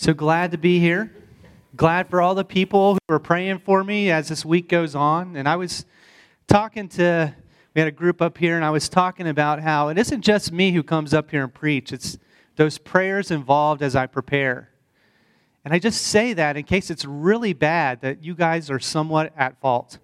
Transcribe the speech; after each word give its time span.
So 0.00 0.14
glad 0.14 0.52
to 0.52 0.58
be 0.58 0.78
here. 0.78 1.12
Glad 1.74 2.08
for 2.08 2.22
all 2.22 2.36
the 2.36 2.44
people 2.44 2.94
who 2.94 3.14
are 3.14 3.18
praying 3.18 3.58
for 3.58 3.82
me 3.82 4.12
as 4.12 4.28
this 4.28 4.44
week 4.44 4.68
goes 4.68 4.94
on. 4.94 5.34
And 5.34 5.48
I 5.48 5.56
was 5.56 5.86
talking 6.46 6.88
to, 6.90 7.34
we 7.74 7.80
had 7.80 7.88
a 7.88 7.92
group 7.92 8.22
up 8.22 8.38
here, 8.38 8.54
and 8.54 8.64
I 8.64 8.70
was 8.70 8.88
talking 8.88 9.26
about 9.26 9.58
how 9.58 9.88
it 9.88 9.98
isn't 9.98 10.22
just 10.22 10.52
me 10.52 10.70
who 10.70 10.84
comes 10.84 11.12
up 11.12 11.32
here 11.32 11.42
and 11.42 11.52
preach, 11.52 11.92
it's 11.92 12.16
those 12.54 12.78
prayers 12.78 13.32
involved 13.32 13.82
as 13.82 13.96
I 13.96 14.06
prepare. 14.06 14.70
And 15.64 15.74
I 15.74 15.80
just 15.80 16.00
say 16.00 16.32
that 16.32 16.56
in 16.56 16.62
case 16.62 16.90
it's 16.90 17.04
really 17.04 17.52
bad 17.52 18.00
that 18.02 18.22
you 18.22 18.36
guys 18.36 18.70
are 18.70 18.78
somewhat 18.78 19.32
at 19.36 19.60
fault. 19.60 19.98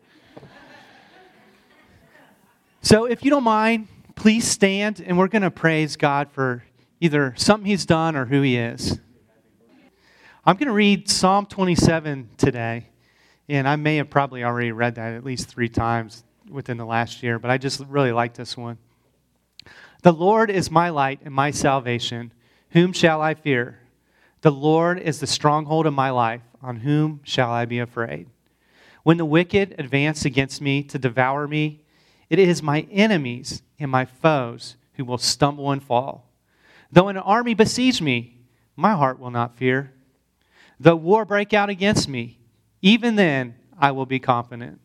so 2.83 3.05
if 3.05 3.25
you 3.25 3.31
don't 3.31 3.45
mind, 3.45 3.87
please 4.17 4.45
stand 4.45 5.01
and 5.01 5.17
we're 5.17 5.29
going 5.29 5.43
to 5.43 5.53
praise 5.53 5.95
God 5.95 6.33
for 6.33 6.65
either 6.99 7.33
something 7.37 7.67
He's 7.67 7.87
done 7.87 8.17
or 8.17 8.25
who 8.25 8.43
He 8.43 8.57
is. 8.57 8.99
I'm 10.47 10.57
going 10.57 10.69
to 10.69 10.75
read 10.75 11.09
Psalm 11.09 11.47
27 11.47 12.29
today, 12.37 12.89
and 13.49 13.67
I 13.67 13.77
may 13.77 13.97
have 13.97 14.11
probably 14.11 14.45
already 14.45 14.73
read 14.73 14.97
that 14.97 15.15
at 15.15 15.25
least 15.25 15.49
three 15.49 15.71
times 15.71 16.23
within 16.51 16.77
the 16.77 16.85
last 16.85 17.23
year, 17.23 17.39
but 17.39 17.51
I 17.51 17.57
just 17.57 17.81
really 17.89 18.13
like 18.13 18.35
this 18.35 18.55
one. 18.55 18.77
The 20.03 20.13
Lord 20.13 20.51
is 20.51 20.71
my 20.71 20.91
light 20.91 21.21
and 21.25 21.33
my 21.33 21.51
salvation. 21.51 22.31
Whom 22.73 22.93
shall 22.93 23.23
I 23.23 23.33
fear? 23.33 23.79
The 24.43 24.51
Lord 24.51 24.99
is 24.99 25.19
the 25.19 25.27
stronghold 25.27 25.87
of 25.87 25.95
my 25.95 26.11
life. 26.11 26.43
On 26.61 26.77
whom 26.77 27.21
shall 27.25 27.51
I 27.51 27.65
be 27.65 27.79
afraid? 27.79 28.29
When 29.03 29.17
the 29.17 29.25
wicked 29.25 29.75
advance 29.79 30.27
against 30.27 30.61
me 30.61 30.83
to 30.83 30.99
devour 30.99 31.49
me, 31.49 31.81
it 32.29 32.39
is 32.39 32.63
my 32.63 32.87
enemies 32.91 33.63
and 33.79 33.91
my 33.91 34.05
foes 34.05 34.77
who 34.97 35.07
will 35.07 35.17
stumble 35.17 35.71
and 35.71 35.83
fall. 35.83 36.29
Though 36.93 37.09
an 37.09 37.17
army 37.17 37.55
besiege 37.55 38.03
me, 38.03 38.41
my 38.77 38.93
heart 38.93 39.19
will 39.19 39.31
not 39.31 39.57
fear. 39.57 39.94
Though 40.79 40.97
war 40.97 41.25
break 41.25 41.53
out 41.53 41.71
against 41.71 42.09
me, 42.09 42.39
even 42.83 43.17
then 43.17 43.55
I 43.79 43.93
will 43.93 44.07
be 44.07 44.19
confident. 44.19 44.81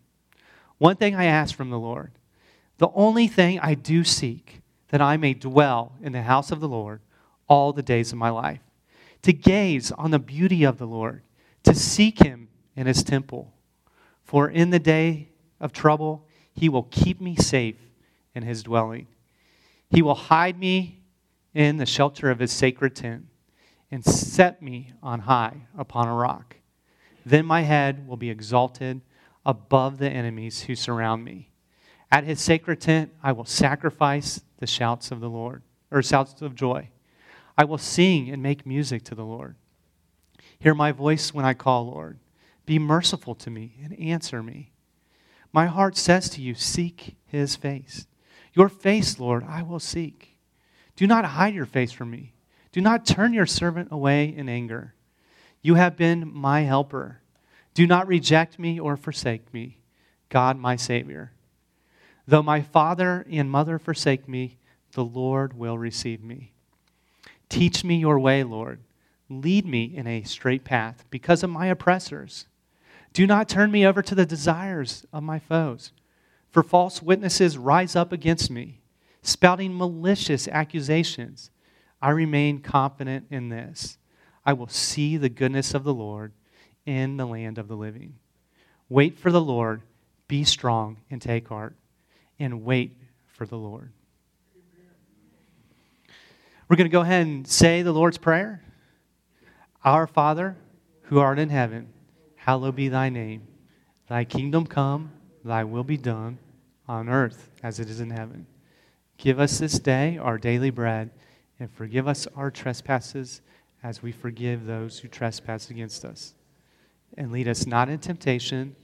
One 0.78 0.96
thing 0.96 1.16
I 1.16 1.26
ask 1.26 1.56
from 1.56 1.70
the 1.70 1.80
Lord, 1.80 2.12
the 2.78 2.90
only 2.94 3.28
thing 3.28 3.60
I 3.60 3.74
do 3.74 4.04
seek, 4.04 4.62
that 4.90 5.02
I 5.02 5.18
may 5.18 5.34
dwell 5.34 5.94
in 6.02 6.14
the 6.14 6.22
house 6.22 6.52
of 6.52 6.60
the 6.60 6.68
Lord 6.68 7.02
all 7.48 7.74
the 7.74 7.84
days 7.84 8.12
of 8.12 8.18
my 8.18 8.30
life, 8.30 8.62
to 9.24 9.34
gaze 9.34 9.92
on 9.92 10.12
the 10.12 10.20
beauty 10.20 10.64
of 10.64 10.78
the 10.78 10.88
Lord, 10.88 11.24
to 11.64 11.76
seek 11.76 12.20
him 12.20 12.48
in 12.76 12.88
his 12.88 13.04
temple. 13.04 13.54
For 14.24 14.50
in 14.50 14.70
the 14.70 14.80
day 14.80 15.30
of 15.60 15.74
trouble, 15.74 16.26
he 16.54 16.70
will 16.70 16.84
keep 16.84 17.20
me 17.20 17.36
safe 17.36 17.78
in 18.34 18.44
his 18.44 18.64
dwelling. 18.64 19.08
He 19.90 20.02
will 20.02 20.16
hide 20.16 20.58
me 20.58 21.02
in 21.54 21.78
the 21.78 21.86
shelter 21.86 22.30
of 22.30 22.40
his 22.40 22.52
sacred 22.52 22.96
tent 22.96 23.26
and 23.92 24.06
set 24.06 24.62
me 24.62 24.94
on 25.02 25.22
high 25.22 25.68
upon 25.78 26.08
a 26.08 26.14
rock. 26.14 26.58
Then 27.26 27.46
my 27.46 27.62
head 27.62 28.08
will 28.08 28.18
be 28.18 28.30
exalted 28.30 29.02
above 29.46 29.98
the 29.98 30.10
enemies 30.10 30.64
who 30.64 30.76
surround 30.76 31.24
me. 31.24 31.50
At 32.12 32.24
his 32.24 32.42
sacred 32.42 32.82
tent, 32.82 33.12
I 33.22 33.32
will 33.32 33.46
sacrifice 33.46 34.42
the 34.58 34.68
shouts 34.68 35.12
of 35.12 35.20
the 35.20 35.30
Lord, 35.30 35.62
or 35.92 36.02
shouts 36.02 36.42
of 36.42 36.56
joy. 36.56 36.90
I 37.58 37.66
will 37.66 37.78
sing 37.78 38.30
and 38.30 38.42
make 38.42 38.66
music 38.66 39.04
to 39.06 39.16
the 39.16 39.26
Lord. 39.26 39.56
Hear 40.60 40.74
my 40.74 40.92
voice 40.92 41.34
when 41.34 41.46
I 41.46 41.54
call, 41.54 41.88
Lord. 41.88 42.20
Be 42.66 42.80
merciful 42.80 43.36
to 43.36 43.50
me 43.50 43.76
and 43.84 44.00
answer 44.00 44.44
me. 44.44 44.72
My 45.52 45.66
heart 45.66 45.98
says 45.98 46.30
to 46.32 46.42
you, 46.42 46.54
Seek 46.54 47.16
his 47.26 47.56
face. 47.56 48.06
Your 48.54 48.70
face, 48.70 49.20
Lord, 49.20 49.44
I 49.48 49.64
will 49.64 49.80
seek. 49.80 50.38
Do 50.96 51.08
not 51.08 51.26
hide 51.26 51.54
your 51.54 51.66
face 51.66 51.92
from 51.92 52.12
me. 52.12 52.34
Do 52.72 52.82
not 52.82 53.06
turn 53.06 53.34
your 53.34 53.46
servant 53.46 53.90
away 53.92 54.26
in 54.26 54.48
anger. 54.48 54.94
You 55.62 55.76
have 55.76 55.98
been 55.98 56.32
my 56.34 56.62
helper. 56.62 57.22
Do 57.74 57.88
not 57.88 58.08
reject 58.08 58.60
me 58.60 58.80
or 58.80 58.96
forsake 58.96 59.54
me, 59.54 59.80
God 60.30 60.58
my 60.58 60.76
Savior. 60.76 61.32
Though 62.28 62.44
my 62.44 62.62
father 62.62 63.26
and 63.30 63.50
mother 63.50 63.80
forsake 63.80 64.28
me, 64.28 64.58
the 64.94 65.04
Lord 65.04 65.58
will 65.58 65.78
receive 65.78 66.24
me. 66.24 66.54
Teach 67.50 67.84
me 67.84 67.98
your 67.98 68.20
way, 68.20 68.44
Lord. 68.44 68.80
Lead 69.30 69.66
me 69.66 69.86
in 69.96 70.08
a 70.08 70.24
straight 70.24 70.64
path 70.64 71.06
because 71.10 71.44
of 71.44 71.50
my 71.50 71.68
oppressors. 71.68 72.46
Do 73.14 73.26
not 73.26 73.50
turn 73.50 73.72
me 73.72 73.86
over 73.86 74.02
to 74.04 74.16
the 74.16 74.26
desires 74.26 75.06
of 75.12 75.24
my 75.24 75.40
foes, 75.40 75.92
for 76.52 76.62
false 76.62 77.02
witnesses 77.02 77.58
rise 77.58 77.96
up 77.96 78.12
against 78.12 78.52
me, 78.52 78.82
spouting 79.24 79.76
malicious 79.76 80.48
accusations. 80.48 81.50
I 82.02 82.12
remain 82.12 82.60
confident 82.60 83.28
in 83.30 83.50
this. 83.50 83.98
I 84.46 84.54
will 84.54 84.68
see 84.68 85.18
the 85.18 85.30
goodness 85.30 85.74
of 85.74 85.84
the 85.84 85.94
Lord 85.94 86.32
in 86.86 87.18
the 87.18 87.28
land 87.28 87.58
of 87.58 87.68
the 87.68 87.76
living. 87.76 88.16
Wait 88.88 89.18
for 89.18 89.32
the 89.32 89.42
Lord, 89.42 89.82
be 90.28 90.44
strong 90.44 90.98
and 91.12 91.22
take 91.22 91.48
heart, 91.50 91.76
and 92.40 92.64
wait 92.64 92.98
for 93.28 93.46
the 93.46 93.58
Lord. 93.58 93.92
We're 96.68 96.76
going 96.76 96.90
to 96.90 96.92
go 96.92 97.02
ahead 97.02 97.26
and 97.26 97.48
say 97.48 97.82
the 97.82 97.92
Lord's 97.92 98.18
Prayer. 98.18 98.64
Our 99.84 100.08
Father, 100.08 100.56
who 101.04 101.20
art 101.20 101.40
in 101.40 101.50
heaven, 101.50 101.90
hallowed 102.36 102.76
be 102.76 102.90
thy 102.90 103.10
name. 103.10 103.48
Thy 104.08 104.24
kingdom 104.24 104.66
come, 104.66 105.12
thy 105.44 105.64
will 105.64 105.84
be 105.84 105.98
done, 105.98 106.38
on 106.88 107.10
earth 107.10 107.50
as 107.64 107.80
it 107.80 107.90
is 107.90 108.00
in 108.00 108.12
heaven. 108.12 108.46
Give 109.18 109.40
us 109.40 109.58
this 109.58 109.80
day 109.80 110.18
our 110.18 110.38
daily 110.38 110.70
bread 110.70 111.12
and 111.60 111.72
forgive 111.72 112.08
us 112.08 112.28
our 112.36 112.52
trespasses 112.52 113.42
as 113.84 114.02
we 114.02 114.12
forgive 114.12 114.66
those 114.66 115.00
who 115.00 115.08
trespass 115.08 115.70
against 115.70 116.06
us. 116.06 116.34
And 117.18 117.32
lead 117.32 117.48
us 117.48 117.66
not 117.66 117.90
in 117.90 118.00
temptation, 118.00 118.76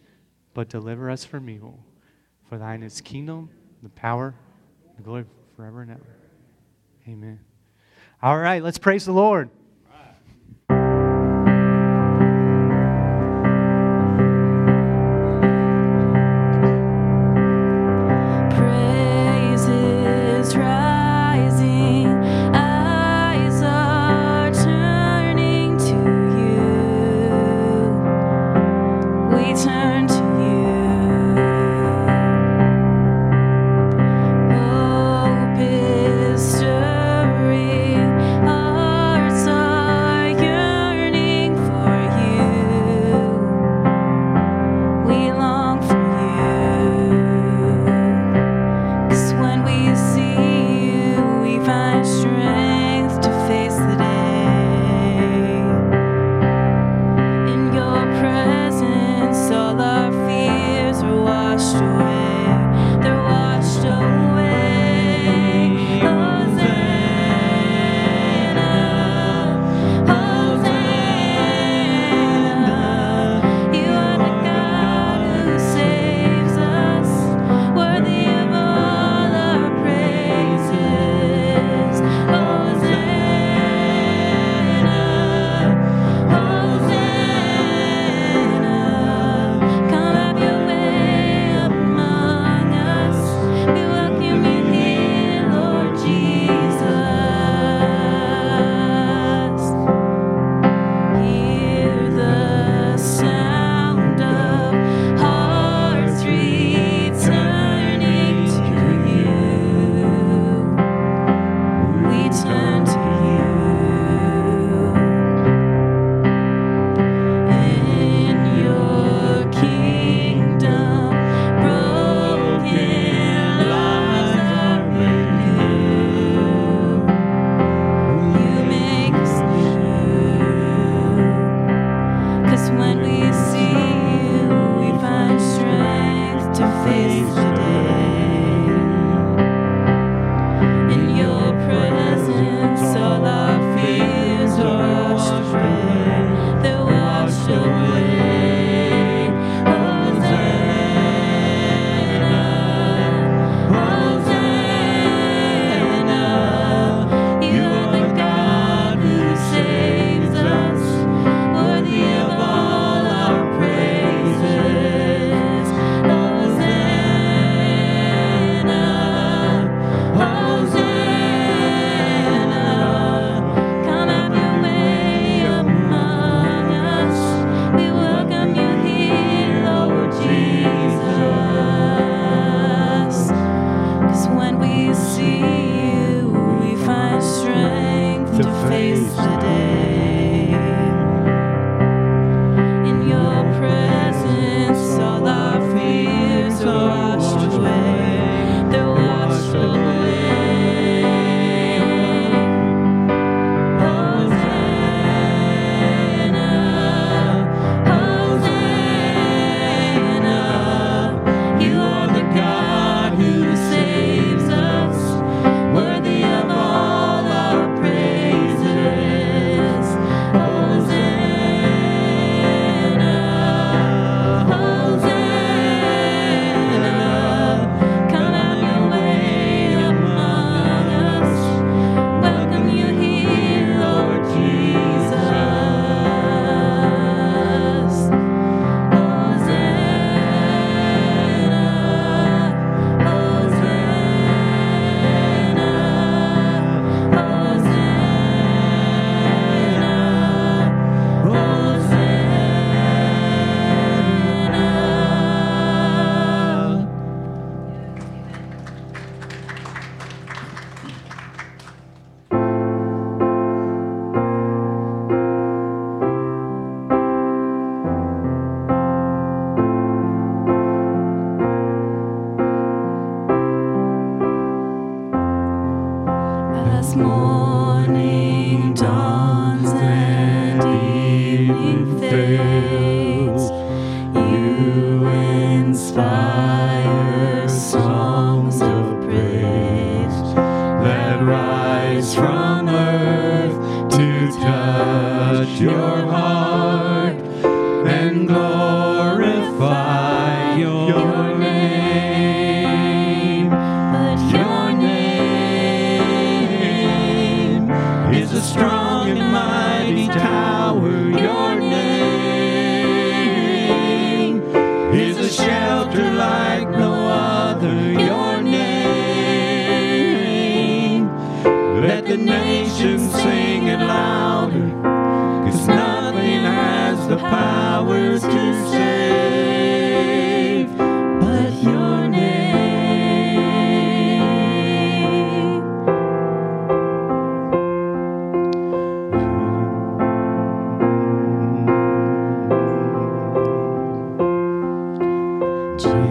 but 0.54 0.70
deliver 0.70 1.10
us 1.10 1.24
from 1.24 1.50
evil. 1.50 1.80
For 2.50 2.58
thine 2.58 2.84
is 2.84 3.02
kingdom, 3.02 3.50
the 3.84 3.90
power, 3.90 4.36
the 4.98 5.04
glory 5.04 5.26
forever 5.56 5.82
and 5.82 5.92
ever. 5.92 6.16
Amen. 7.08 7.40
All 8.22 8.38
right, 8.38 8.64
let's 8.64 8.78
praise 8.78 9.06
the 9.06 9.12
Lord. 9.12 9.50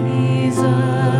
Jesus. 0.04 1.13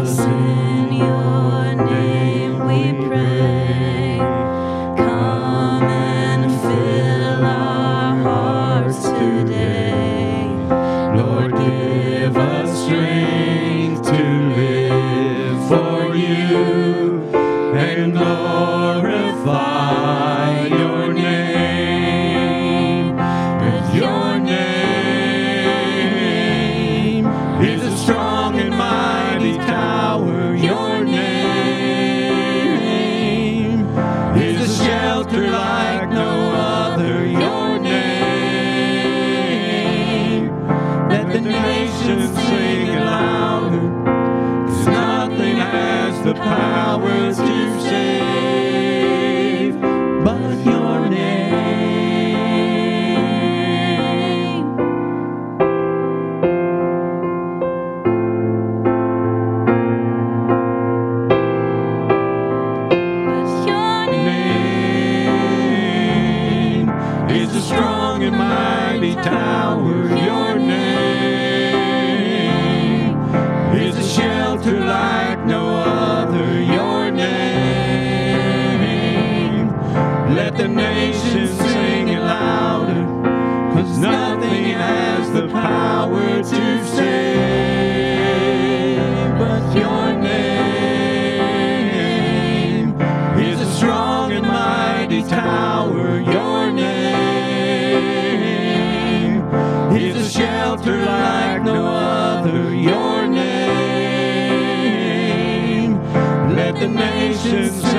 nations. 107.44 107.93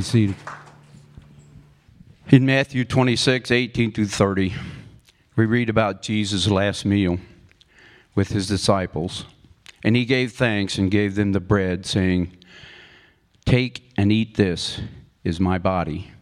Be 0.00 0.04
seated. 0.04 0.36
In 2.30 2.46
Matthew 2.46 2.86
26, 2.86 3.50
18 3.50 3.92
through 3.92 4.06
30, 4.06 4.54
we 5.36 5.44
read 5.44 5.68
about 5.68 6.00
Jesus' 6.00 6.48
last 6.48 6.86
meal 6.86 7.18
with 8.14 8.30
his 8.30 8.48
disciples. 8.48 9.26
And 9.84 9.94
he 9.96 10.06
gave 10.06 10.32
thanks 10.32 10.78
and 10.78 10.90
gave 10.90 11.16
them 11.16 11.32
the 11.32 11.38
bread, 11.38 11.84
saying, 11.84 12.34
Take 13.44 13.92
and 13.94 14.10
eat 14.10 14.38
this, 14.38 14.80
is 15.22 15.38
my 15.38 15.58
body. 15.58 16.12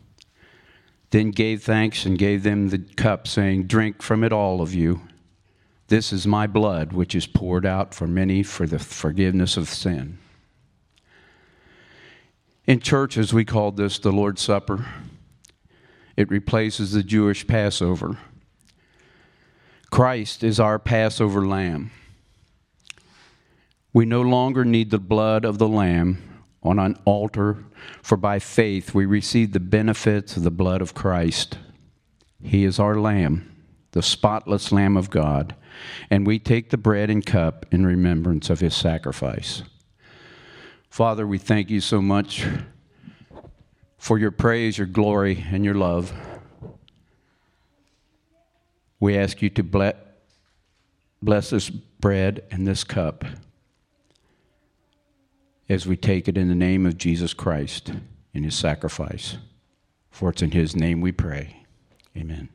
Then 1.11 1.31
gave 1.31 1.63
thanks 1.63 2.05
and 2.05 2.19
gave 2.19 2.43
them 2.43 2.71
the 2.71 2.81
cup, 2.81 3.29
saying, 3.29 3.69
Drink 3.69 4.03
from 4.03 4.25
it, 4.25 4.33
all 4.33 4.61
of 4.61 4.75
you. 4.75 5.03
This 5.87 6.13
is 6.13 6.27
my 6.27 6.49
blood, 6.49 6.93
which 6.93 7.15
is 7.15 7.29
poured 7.29 7.65
out 7.65 7.95
for 7.95 8.09
many 8.09 8.43
for 8.43 8.67
the 8.67 8.81
forgiveness 8.81 9.57
of 9.57 9.69
sin. 9.69 10.19
In 12.69 12.81
churches, 12.81 13.33
we 13.33 13.47
call 13.47 13.73
this 13.73 13.99
the 13.99 14.13
Lord's 14.13 14.43
Supper. 14.43 14.85
It 16.19 16.29
replaces 16.29 16.93
the 16.93 17.03
Jewish 17.03 17.47
Passover. 17.47 18.19
Christ 19.91 20.45
is 20.45 20.61
our 20.61 20.79
Passover 20.79 21.47
lamb. 21.47 21.91
We 23.95 24.05
no 24.05 24.21
longer 24.21 24.67
need 24.67 24.91
the 24.91 24.99
blood 24.99 25.47
of 25.47 25.57
the 25.57 25.67
lamb 25.67 26.43
on 26.63 26.79
an 26.79 26.99
altar, 27.07 27.65
for 28.03 28.19
by 28.19 28.39
faith 28.39 28.93
we 28.93 29.07
receive 29.07 29.53
the 29.53 29.61
benefits 29.61 30.37
of 30.37 30.43
the 30.43 30.51
blood 30.51 30.83
of 30.83 30.93
Christ. 30.93 31.57
He 32.43 32.65
is 32.65 32.79
our 32.79 32.97
lamb, 32.97 33.51
the 33.93 34.03
spotless 34.03 34.73
lamb 34.73 34.99
of 34.99 35.09
God, 35.09 35.55
and 36.11 36.27
we 36.27 36.39
take 36.39 36.69
the 36.69 36.77
bread 36.77 37.09
and 37.09 37.25
cup 37.25 37.65
in 37.71 37.87
remembrance 37.87 38.51
of 38.51 38.61
his 38.61 38.77
sacrifice. 38.77 39.63
Father, 40.91 41.27
we 41.27 41.39
thank 41.39 41.71
you 41.71 41.81
so 41.81 42.03
much 42.03 42.47
for 43.99 44.19
your 44.19 44.31
praise, 44.31 44.79
your 44.79 44.87
glory, 44.87 45.45
and 45.51 45.65
your 45.65 45.75
love. 45.75 46.13
we 49.01 49.17
ask 49.17 49.43
you 49.43 49.51
to 49.51 49.63
bless, 49.63 51.51
this 51.51 51.71
bread 51.71 52.45
and 52.51 52.67
this 52.67 52.85
cup 52.85 53.25
as 55.69 55.87
we 55.87 55.97
take 55.97 56.29
it 56.29 56.37
in 56.37 56.49
the 56.49 56.55
name 56.55 56.87
of 56.87 56.97
Jesus 56.97 57.35
Christ 57.35 57.93
in 58.33 58.43
his 58.43 58.57
sacrifice. 58.57 59.37
For 60.11 60.31
it's 60.31 60.43
in 60.43 60.53
his 60.53 60.75
name 60.75 61.01
we 61.01 61.13
pray. 61.13 61.65
Amen. 62.17 62.49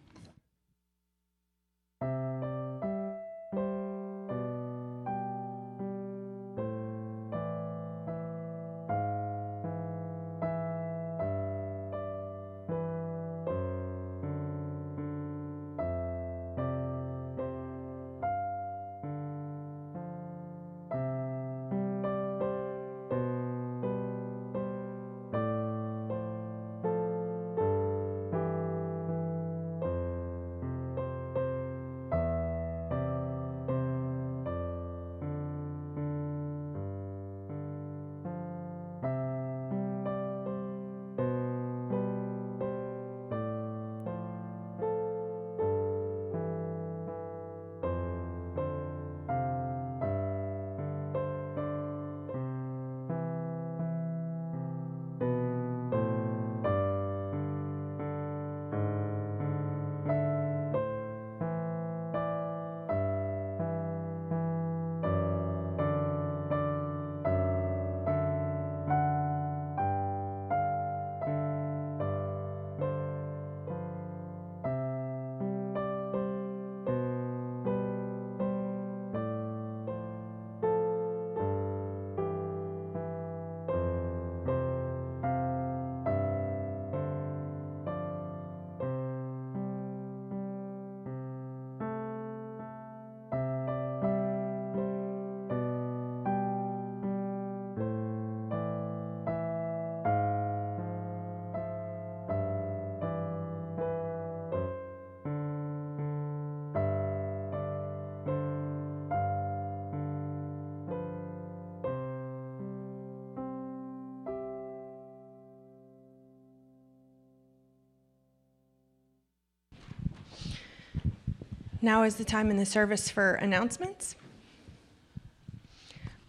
Now 121.84 122.04
is 122.04 122.16
the 122.16 122.24
time 122.24 122.50
in 122.50 122.56
the 122.56 122.66
service 122.66 123.10
for 123.10 123.34
announcements. 123.34 124.16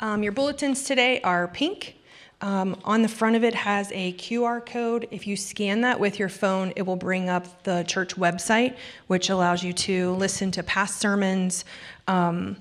Um, 0.00 0.24
your 0.24 0.32
bulletins 0.32 0.82
today 0.82 1.20
are 1.20 1.46
pink. 1.46 1.94
Um, 2.40 2.76
on 2.82 3.02
the 3.02 3.08
front 3.08 3.36
of 3.36 3.44
it 3.44 3.54
has 3.54 3.92
a 3.92 4.14
QR 4.14 4.66
code. 4.66 5.06
If 5.12 5.28
you 5.28 5.36
scan 5.36 5.82
that 5.82 6.00
with 6.00 6.18
your 6.18 6.28
phone, 6.28 6.72
it 6.74 6.82
will 6.82 6.96
bring 6.96 7.28
up 7.28 7.62
the 7.62 7.84
church 7.84 8.16
website, 8.16 8.74
which 9.06 9.30
allows 9.30 9.62
you 9.62 9.72
to 9.74 10.14
listen 10.14 10.50
to 10.50 10.64
past 10.64 10.98
sermons, 10.98 11.64
um, 12.08 12.56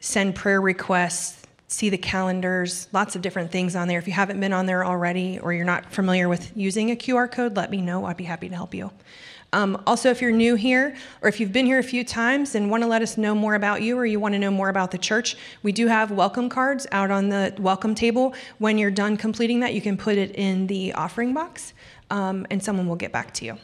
send 0.00 0.34
prayer 0.34 0.60
requests, 0.60 1.46
see 1.68 1.88
the 1.88 1.96
calendars, 1.96 2.88
lots 2.92 3.16
of 3.16 3.22
different 3.22 3.50
things 3.50 3.74
on 3.74 3.88
there. 3.88 3.98
If 3.98 4.06
you 4.06 4.12
haven't 4.12 4.38
been 4.38 4.52
on 4.52 4.66
there 4.66 4.84
already 4.84 5.38
or 5.38 5.54
you're 5.54 5.64
not 5.64 5.90
familiar 5.90 6.28
with 6.28 6.54
using 6.54 6.90
a 6.90 6.94
QR 6.94 7.32
code, 7.32 7.56
let 7.56 7.70
me 7.70 7.80
know. 7.80 8.04
I'd 8.04 8.18
be 8.18 8.24
happy 8.24 8.50
to 8.50 8.54
help 8.54 8.74
you. 8.74 8.90
Um, 9.54 9.82
also, 9.86 10.10
if 10.10 10.22
you're 10.22 10.32
new 10.32 10.54
here 10.54 10.96
or 11.20 11.28
if 11.28 11.38
you've 11.38 11.52
been 11.52 11.66
here 11.66 11.78
a 11.78 11.82
few 11.82 12.04
times 12.04 12.54
and 12.54 12.70
want 12.70 12.82
to 12.82 12.86
let 12.86 13.02
us 13.02 13.18
know 13.18 13.34
more 13.34 13.54
about 13.54 13.82
you 13.82 13.98
or 13.98 14.06
you 14.06 14.18
want 14.18 14.32
to 14.32 14.38
know 14.38 14.50
more 14.50 14.70
about 14.70 14.90
the 14.90 14.98
church, 14.98 15.36
we 15.62 15.72
do 15.72 15.86
have 15.88 16.10
welcome 16.10 16.48
cards 16.48 16.86
out 16.90 17.10
on 17.10 17.28
the 17.28 17.54
welcome 17.58 17.94
table. 17.94 18.34
When 18.58 18.78
you're 18.78 18.90
done 18.90 19.18
completing 19.18 19.60
that, 19.60 19.74
you 19.74 19.82
can 19.82 19.98
put 19.98 20.16
it 20.16 20.34
in 20.36 20.66
the 20.68 20.94
offering 20.94 21.34
box 21.34 21.74
um, 22.10 22.46
and 22.50 22.62
someone 22.62 22.86
will 22.88 22.96
get 22.96 23.12
back 23.12 23.34
to 23.34 23.44
you. 23.44 23.58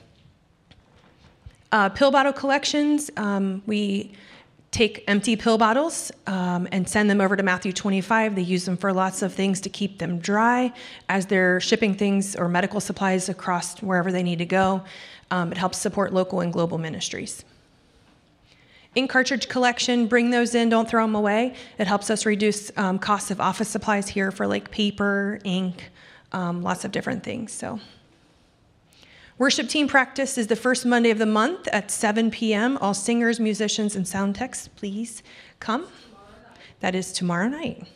Uh, 1.73 1.89
pill 1.89 2.11
bottle 2.11 2.33
collections, 2.33 3.11
um, 3.17 3.63
we 3.67 4.13
take 4.71 5.03
empty 5.09 5.35
pill 5.35 5.57
bottles 5.57 6.13
um, 6.27 6.69
and 6.73 6.87
send 6.89 7.09
them 7.09 7.21
over 7.21 7.37
to 7.37 7.43
Matthew 7.43 7.73
25. 7.73 8.35
They 8.35 8.43
use 8.43 8.67
them 8.67 8.77
for 8.77 8.93
lots 8.93 9.23
of 9.23 9.33
things 9.33 9.61
to 9.63 9.71
keep 9.71 9.99
them 9.99 10.19
dry 10.19 10.73
as 11.09 11.27
they're 11.27 11.59
shipping 11.61 11.95
things 11.95 12.37
or 12.37 12.49
medical 12.49 12.81
supplies 12.81 13.31
across 13.31 13.81
wherever 13.83 14.13
they 14.13 14.23
need 14.23 14.39
to 14.39 14.47
go. 14.47 14.85
Um, 15.31 15.53
it 15.53 15.59
helps 15.59 15.79
support 15.79 16.13
local 16.13 16.41
and 16.41 16.53
global 16.53 16.79
ministries. 16.79 17.45
In 18.95 19.07
cartridge 19.07 19.49
collection, 19.49 20.07
bring 20.07 20.31
those 20.31 20.55
in, 20.55 20.71
don't 20.71 20.89
throw 20.89 21.05
them 21.05 21.15
away. 21.15 21.55
It 21.79 21.87
helps 21.87 22.11
us 22.11 22.25
reduce 22.25 22.73
um, 22.77 22.99
costs 22.99 23.31
of 23.31 23.41
office 23.41 23.69
supplies 23.69 24.09
here 24.09 24.31
for 24.31 24.47
like 24.47 24.71
paper, 24.71 25.39
ink, 25.45 25.91
um, 26.33 26.63
lots 26.63 26.85
of 26.85 26.91
different 26.91 27.23
things. 27.23 27.53
So, 27.53 27.81
worship 29.37 29.69
team 29.69 29.89
practice 29.89 30.39
is 30.39 30.47
the 30.47 30.57
first 30.57 30.87
Monday 30.87 31.11
of 31.11 31.19
the 31.19 31.27
month 31.27 31.69
at 31.69 31.91
7 31.91 32.31
p.m. 32.31 32.79
All 32.79 32.95
singers, 32.95 33.39
musicians, 33.39 33.95
and 33.95 34.09
sound 34.09 34.35
techs, 34.35 34.69
please 34.69 35.23
come. 35.61 35.87
That 36.81 36.95
is 36.95 37.13
tomorrow 37.13 37.49
night. 37.49 37.87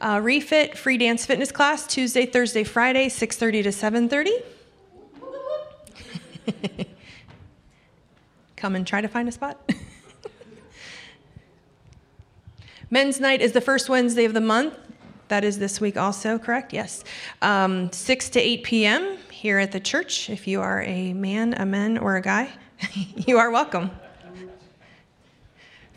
Uh, 0.00 0.20
refit 0.22 0.76
free 0.76 0.98
dance 0.98 1.24
fitness 1.24 1.52
class 1.52 1.86
Tuesday, 1.86 2.26
Thursday, 2.26 2.64
Friday, 2.64 3.08
6:30 3.08 3.62
to 3.62 3.68
7:30. 3.70 4.30
Come 8.56 8.76
and 8.76 8.86
try 8.86 9.00
to 9.00 9.08
find 9.08 9.28
a 9.28 9.32
spot. 9.32 9.58
Men's 12.90 13.20
night 13.20 13.40
is 13.40 13.52
the 13.52 13.60
first 13.60 13.88
Wednesday 13.88 14.24
of 14.24 14.34
the 14.34 14.40
month. 14.40 14.74
That 15.28 15.44
is 15.44 15.58
this 15.58 15.80
week 15.80 15.96
also, 15.96 16.38
correct? 16.38 16.72
Yes. 16.74 17.04
Um, 17.40 17.90
6 17.90 18.28
to 18.30 18.40
8 18.40 18.64
p.m. 18.64 19.16
here 19.30 19.58
at 19.58 19.72
the 19.72 19.80
church. 19.80 20.28
If 20.28 20.46
you 20.46 20.60
are 20.60 20.82
a 20.82 21.14
man, 21.14 21.54
a 21.54 21.64
man, 21.64 21.96
or 21.96 22.16
a 22.16 22.20
guy, 22.20 22.50
you 23.26 23.38
are 23.38 23.50
welcome. 23.50 23.90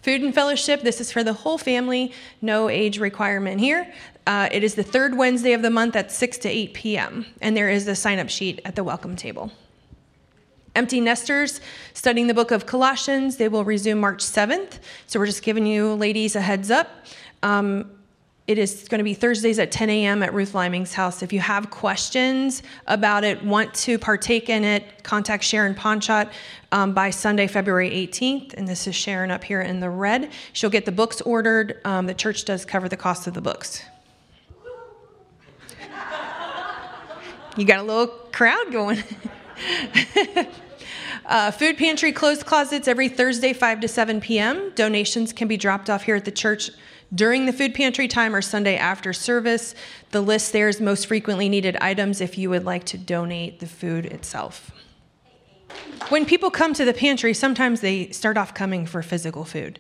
Food 0.02 0.22
and 0.22 0.34
fellowship, 0.34 0.84
this 0.84 1.02
is 1.02 1.12
for 1.12 1.24
the 1.24 1.34
whole 1.34 1.58
family, 1.58 2.14
no 2.42 2.70
age 2.70 3.00
requirement 3.00 3.60
here. 3.60 3.92
Uh, 4.26 4.48
it 4.52 4.64
is 4.64 4.76
the 4.76 4.84
third 4.84 5.18
Wednesday 5.18 5.54
of 5.54 5.62
the 5.64 5.70
month 5.70 5.96
at 5.96 6.12
6 6.12 6.38
to 6.38 6.48
8 6.48 6.74
p.m., 6.74 7.26
and 7.42 7.58
there 7.58 7.70
is 7.70 7.88
a 7.88 7.96
sign 7.96 8.20
up 8.20 8.30
sheet 8.30 8.62
at 8.64 8.76
the 8.76 8.84
welcome 8.84 9.16
table. 9.16 9.52
Empty 10.76 11.00
nesters 11.00 11.62
studying 11.94 12.28
the 12.28 12.34
book 12.34 12.52
of 12.52 12.66
Colossians, 12.66 13.38
they 13.38 13.48
will 13.48 13.64
resume 13.64 14.00
March 14.00 14.20
7th. 14.20 14.80
So 15.08 15.20
we're 15.20 15.26
just 15.26 15.42
giving 15.42 15.66
you 15.66 15.94
ladies 15.94 16.36
a 16.36 16.42
heads 16.42 16.70
up. 16.70 16.90
Um, 17.42 17.92
it 18.48 18.60
is 18.60 18.88
going 18.88 19.00
to 19.00 19.04
be 19.04 19.16
Thursdays 19.16 19.58
at 19.58 19.72
10 19.72 19.90
a.m. 19.90 20.22
at 20.22 20.32
Ruth 20.32 20.54
Liming's 20.54 20.94
house. 20.94 21.24
If 21.24 21.34
you 21.34 21.40
have 21.40 21.72
questions 21.72 22.62
about 22.86 23.24
it, 23.24 23.44
want 23.44 23.74
to 23.74 23.98
partake 23.98 24.50
in 24.50 24.64
it, 24.64 25.04
contact 25.04 25.44
Sharon 25.44 25.74
Ponchot 25.74 26.30
um, 26.72 26.94
by 26.94 27.10
Sunday, 27.10 27.48
February 27.48 27.90
18th. 27.90 28.54
And 28.54 28.68
this 28.68 28.86
is 28.86 28.96
Sharon 28.96 29.32
up 29.32 29.44
here 29.44 29.62
in 29.62 29.80
the 29.80 29.90
red. 29.90 30.30
She'll 30.54 30.70
get 30.70 30.86
the 30.86 30.92
books 30.92 31.22
ordered. 31.22 31.82
Um, 31.86 32.06
the 32.06 32.14
church 32.14 32.46
does 32.46 32.66
cover 32.66 32.88
the 32.88 32.98
cost 32.98 33.26
of 33.26 33.34
the 33.34 33.42
books. 33.42 33.84
you 37.58 37.66
got 37.66 37.80
a 37.80 37.84
little 37.84 38.08
crowd 38.08 38.72
going. 38.72 39.04
Uh, 41.26 41.50
food 41.50 41.76
pantry 41.76 42.12
closed 42.12 42.46
closets 42.46 42.88
every 42.88 43.10
Thursday, 43.10 43.52
5 43.52 43.80
to 43.80 43.88
7 43.88 44.22
p.m. 44.22 44.72
Donations 44.76 45.34
can 45.34 45.48
be 45.48 45.58
dropped 45.58 45.90
off 45.90 46.04
here 46.04 46.16
at 46.16 46.26
the 46.26 46.32
church 46.32 46.70
during 47.14 47.48
the 47.48 47.54
food 47.54 47.74
pantry 47.74 48.08
time 48.08 48.36
or 48.36 48.42
Sunday 48.42 48.78
after 48.78 49.12
service. 49.12 49.74
The 50.12 50.22
list 50.22 50.54
there 50.54 50.70
is 50.70 50.80
most 50.80 51.08
frequently 51.08 51.50
needed 51.50 51.78
items 51.78 52.22
if 52.22 52.38
you 52.38 52.52
would 52.52 52.64
like 52.64 52.84
to 52.86 52.98
donate 52.98 53.60
the 53.60 53.66
food 53.66 54.06
itself. 54.06 54.72
When 56.10 56.26
people 56.26 56.52
come 56.52 56.74
to 56.76 56.86
the 56.86 56.94
pantry, 56.94 57.34
sometimes 57.34 57.82
they 57.82 58.10
start 58.12 58.38
off 58.38 58.54
coming 58.54 58.86
for 58.86 59.02
physical 59.02 59.46
food. 59.46 59.80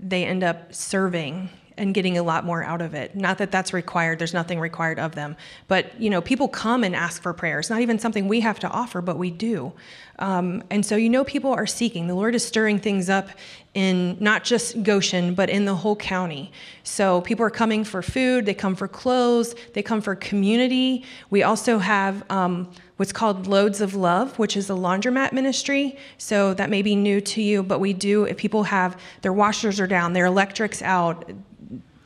They 0.00 0.24
end 0.24 0.42
up 0.42 0.74
serving 0.74 1.50
and 1.76 1.94
getting 1.94 2.18
a 2.18 2.22
lot 2.22 2.44
more 2.44 2.62
out 2.62 2.80
of 2.80 2.94
it. 2.94 3.14
Not 3.14 3.38
that 3.38 3.50
that's 3.50 3.72
required, 3.72 4.18
there's 4.18 4.34
nothing 4.34 4.60
required 4.60 4.98
of 4.98 5.14
them. 5.14 5.36
But, 5.68 6.00
you 6.00 6.10
know, 6.10 6.20
people 6.20 6.48
come 6.48 6.84
and 6.84 6.94
ask 6.94 7.22
for 7.22 7.32
prayer. 7.32 7.60
It's 7.60 7.70
not 7.70 7.80
even 7.80 7.98
something 7.98 8.28
we 8.28 8.40
have 8.40 8.58
to 8.60 8.68
offer, 8.68 9.00
but 9.00 9.18
we 9.18 9.30
do. 9.30 9.72
Um, 10.18 10.62
and 10.70 10.84
so, 10.84 10.96
you 10.96 11.08
know, 11.08 11.24
people 11.24 11.52
are 11.52 11.66
seeking. 11.66 12.06
The 12.06 12.14
Lord 12.14 12.34
is 12.34 12.44
stirring 12.44 12.78
things 12.78 13.08
up 13.08 13.28
in 13.74 14.16
not 14.20 14.44
just 14.44 14.82
Goshen, 14.82 15.34
but 15.34 15.48
in 15.48 15.64
the 15.64 15.74
whole 15.74 15.96
county. 15.96 16.52
So, 16.84 17.22
people 17.22 17.44
are 17.46 17.50
coming 17.50 17.84
for 17.84 18.02
food, 18.02 18.44
they 18.44 18.54
come 18.54 18.74
for 18.74 18.86
clothes, 18.86 19.54
they 19.72 19.82
come 19.82 20.00
for 20.00 20.14
community. 20.14 21.04
We 21.30 21.42
also 21.42 21.78
have 21.78 22.22
um, 22.30 22.70
what's 22.96 23.12
called 23.12 23.46
Loads 23.46 23.80
of 23.80 23.94
Love, 23.94 24.38
which 24.38 24.56
is 24.56 24.68
a 24.68 24.74
laundromat 24.74 25.32
ministry. 25.32 25.96
So, 26.18 26.52
that 26.54 26.68
may 26.68 26.82
be 26.82 26.94
new 26.94 27.20
to 27.22 27.42
you, 27.42 27.62
but 27.62 27.80
we 27.80 27.94
do, 27.94 28.24
if 28.24 28.36
people 28.36 28.64
have 28.64 29.00
their 29.22 29.32
washers 29.32 29.80
are 29.80 29.86
down, 29.86 30.12
their 30.12 30.26
electrics 30.26 30.82
out, 30.82 31.30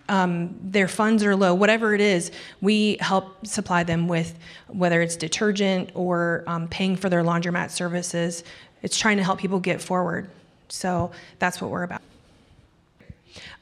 um, 0.08 0.58
their 0.62 0.88
funds 0.88 1.24
are 1.24 1.34
low, 1.34 1.54
whatever 1.54 1.94
it 1.94 2.00
is, 2.00 2.30
we 2.60 2.96
help 3.00 3.46
supply 3.46 3.82
them 3.82 4.08
with 4.08 4.38
whether 4.68 5.02
it's 5.02 5.16
detergent 5.16 5.90
or 5.94 6.44
um, 6.46 6.68
paying 6.68 6.96
for 6.96 7.08
their 7.08 7.22
laundromat 7.22 7.70
services. 7.70 8.44
It's 8.82 8.98
trying 8.98 9.16
to 9.16 9.24
help 9.24 9.38
people 9.38 9.60
get 9.60 9.80
forward. 9.80 10.28
So 10.68 11.10
that's 11.38 11.60
what 11.60 11.70
we're 11.70 11.82
about. 11.82 12.02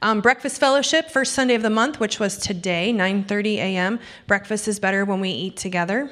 Um, 0.02 0.20
breakfast 0.20 0.60
fellowship, 0.60 1.10
first 1.10 1.32
Sunday 1.32 1.54
of 1.54 1.62
the 1.62 1.70
month, 1.70 1.98
which 1.98 2.20
was 2.20 2.36
today, 2.36 2.92
9:30 2.92 3.56
a.m. 3.56 3.98
Breakfast 4.26 4.68
is 4.68 4.78
better 4.78 5.04
when 5.04 5.20
we 5.20 5.30
eat 5.30 5.56
together. 5.56 6.10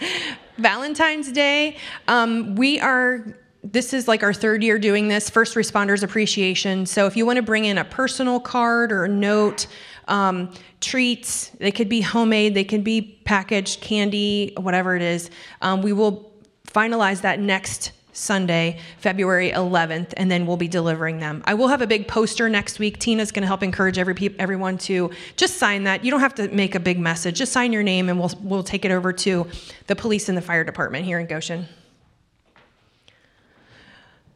Valentine's 0.58 1.30
Day, 1.30 1.76
um, 2.08 2.56
we 2.56 2.80
are 2.80 3.24
this 3.72 3.92
is 3.92 4.08
like 4.08 4.22
our 4.22 4.32
third 4.32 4.62
year 4.62 4.78
doing 4.78 5.08
this 5.08 5.28
first 5.28 5.54
responders 5.54 6.02
appreciation. 6.02 6.86
So 6.86 7.06
if 7.06 7.16
you 7.16 7.26
want 7.26 7.36
to 7.36 7.42
bring 7.42 7.64
in 7.64 7.78
a 7.78 7.84
personal 7.84 8.40
card 8.40 8.92
or 8.92 9.04
a 9.04 9.08
note 9.08 9.66
um, 10.08 10.50
treats 10.80 11.50
they 11.58 11.70
could 11.70 11.88
be 11.88 12.00
homemade 12.00 12.54
they 12.54 12.64
could 12.64 12.82
be 12.82 13.02
packaged 13.24 13.80
candy 13.80 14.52
whatever 14.56 14.96
it 14.96 15.02
is 15.02 15.30
um, 15.60 15.82
we 15.82 15.92
will 15.92 16.32
finalize 16.66 17.20
that 17.22 17.40
next 17.40 17.92
sunday 18.12 18.78
february 18.98 19.50
11th 19.50 20.14
and 20.16 20.30
then 20.30 20.46
we'll 20.46 20.56
be 20.56 20.68
delivering 20.68 21.18
them. 21.18 21.42
I 21.46 21.54
will 21.54 21.68
have 21.68 21.82
a 21.82 21.86
big 21.86 22.08
poster 22.08 22.48
next 22.48 22.78
week. 22.78 22.98
Tina's 22.98 23.30
going 23.30 23.42
to 23.42 23.46
help 23.46 23.62
encourage 23.62 23.98
every 23.98 24.14
pe- 24.14 24.34
everyone 24.38 24.78
to 24.78 25.10
just 25.36 25.56
sign 25.56 25.84
that. 25.84 26.04
You 26.04 26.10
don't 26.10 26.20
have 26.20 26.34
to 26.36 26.48
make 26.48 26.74
a 26.74 26.80
big 26.80 26.98
message. 26.98 27.36
Just 27.36 27.52
sign 27.52 27.72
your 27.72 27.82
name 27.82 28.08
and 28.08 28.18
we'll, 28.18 28.32
we'll 28.40 28.62
take 28.62 28.84
it 28.84 28.90
over 28.90 29.12
to 29.12 29.46
the 29.88 29.94
police 29.94 30.28
and 30.28 30.38
the 30.38 30.42
fire 30.42 30.64
department 30.64 31.04
here 31.04 31.18
in 31.18 31.26
goshen 31.26 31.68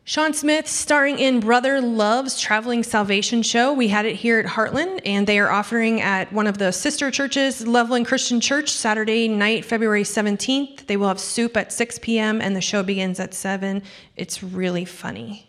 Sean 0.04 0.34
Smith, 0.34 0.66
starring 0.66 1.20
in 1.20 1.38
Brother 1.38 1.80
Love's 1.80 2.40
Traveling 2.40 2.82
Salvation 2.82 3.40
Show. 3.40 3.72
We 3.72 3.86
had 3.86 4.04
it 4.04 4.16
here 4.16 4.40
at 4.40 4.46
Heartland, 4.46 5.00
and 5.06 5.28
they 5.28 5.38
are 5.38 5.48
offering 5.48 6.00
at 6.00 6.32
one 6.32 6.48
of 6.48 6.58
the 6.58 6.72
sister 6.72 7.12
churches, 7.12 7.64
Loveland 7.68 8.06
Christian 8.06 8.40
Church, 8.40 8.68
Saturday 8.68 9.28
night, 9.28 9.64
February 9.64 10.02
17th. 10.02 10.86
They 10.86 10.96
will 10.96 11.06
have 11.06 11.20
soup 11.20 11.56
at 11.56 11.72
6 11.72 12.00
p.m., 12.00 12.40
and 12.40 12.56
the 12.56 12.60
show 12.60 12.82
begins 12.82 13.20
at 13.20 13.32
7. 13.32 13.80
It's 14.16 14.42
really 14.42 14.84
funny, 14.84 15.46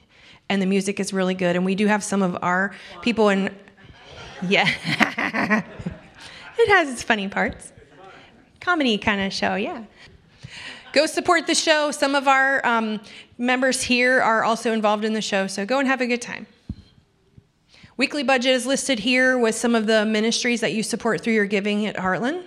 and 0.49 0.61
the 0.61 0.67
music 0.67 0.99
is 0.99 1.13
really 1.13 1.33
good. 1.33 1.55
And 1.55 1.65
we 1.65 1.73
do 1.73 1.87
have 1.87 2.03
some 2.03 2.21
of 2.21 2.37
our 2.43 2.75
people 3.01 3.29
in. 3.29 3.49
Yeah. 4.47 4.67
it 6.59 6.69
has 6.69 6.93
its 6.93 7.01
funny 7.01 7.27
parts. 7.27 7.73
Comedy 8.59 8.99
kind 8.99 9.19
of 9.19 9.33
show, 9.33 9.55
yeah 9.55 9.85
go 10.93 11.05
support 11.05 11.47
the 11.47 11.55
show. 11.55 11.91
Some 11.91 12.15
of 12.15 12.27
our 12.27 12.65
um, 12.65 13.01
members 13.37 13.81
here 13.81 14.21
are 14.21 14.43
also 14.43 14.71
involved 14.71 15.03
in 15.03 15.13
the 15.13 15.21
show, 15.21 15.47
so 15.47 15.65
go 15.65 15.79
and 15.79 15.87
have 15.87 15.99
a 15.99 16.07
good 16.07 16.21
time. 16.21 16.47
Weekly 17.97 18.23
budget 18.23 18.53
is 18.53 18.65
listed 18.65 18.99
here 18.99 19.37
with 19.37 19.55
some 19.55 19.75
of 19.75 19.85
the 19.85 20.05
ministries 20.05 20.61
that 20.61 20.73
you 20.73 20.81
support 20.81 21.21
through 21.21 21.33
your 21.33 21.45
giving 21.45 21.85
at 21.85 21.97
Heartland. 21.97 22.43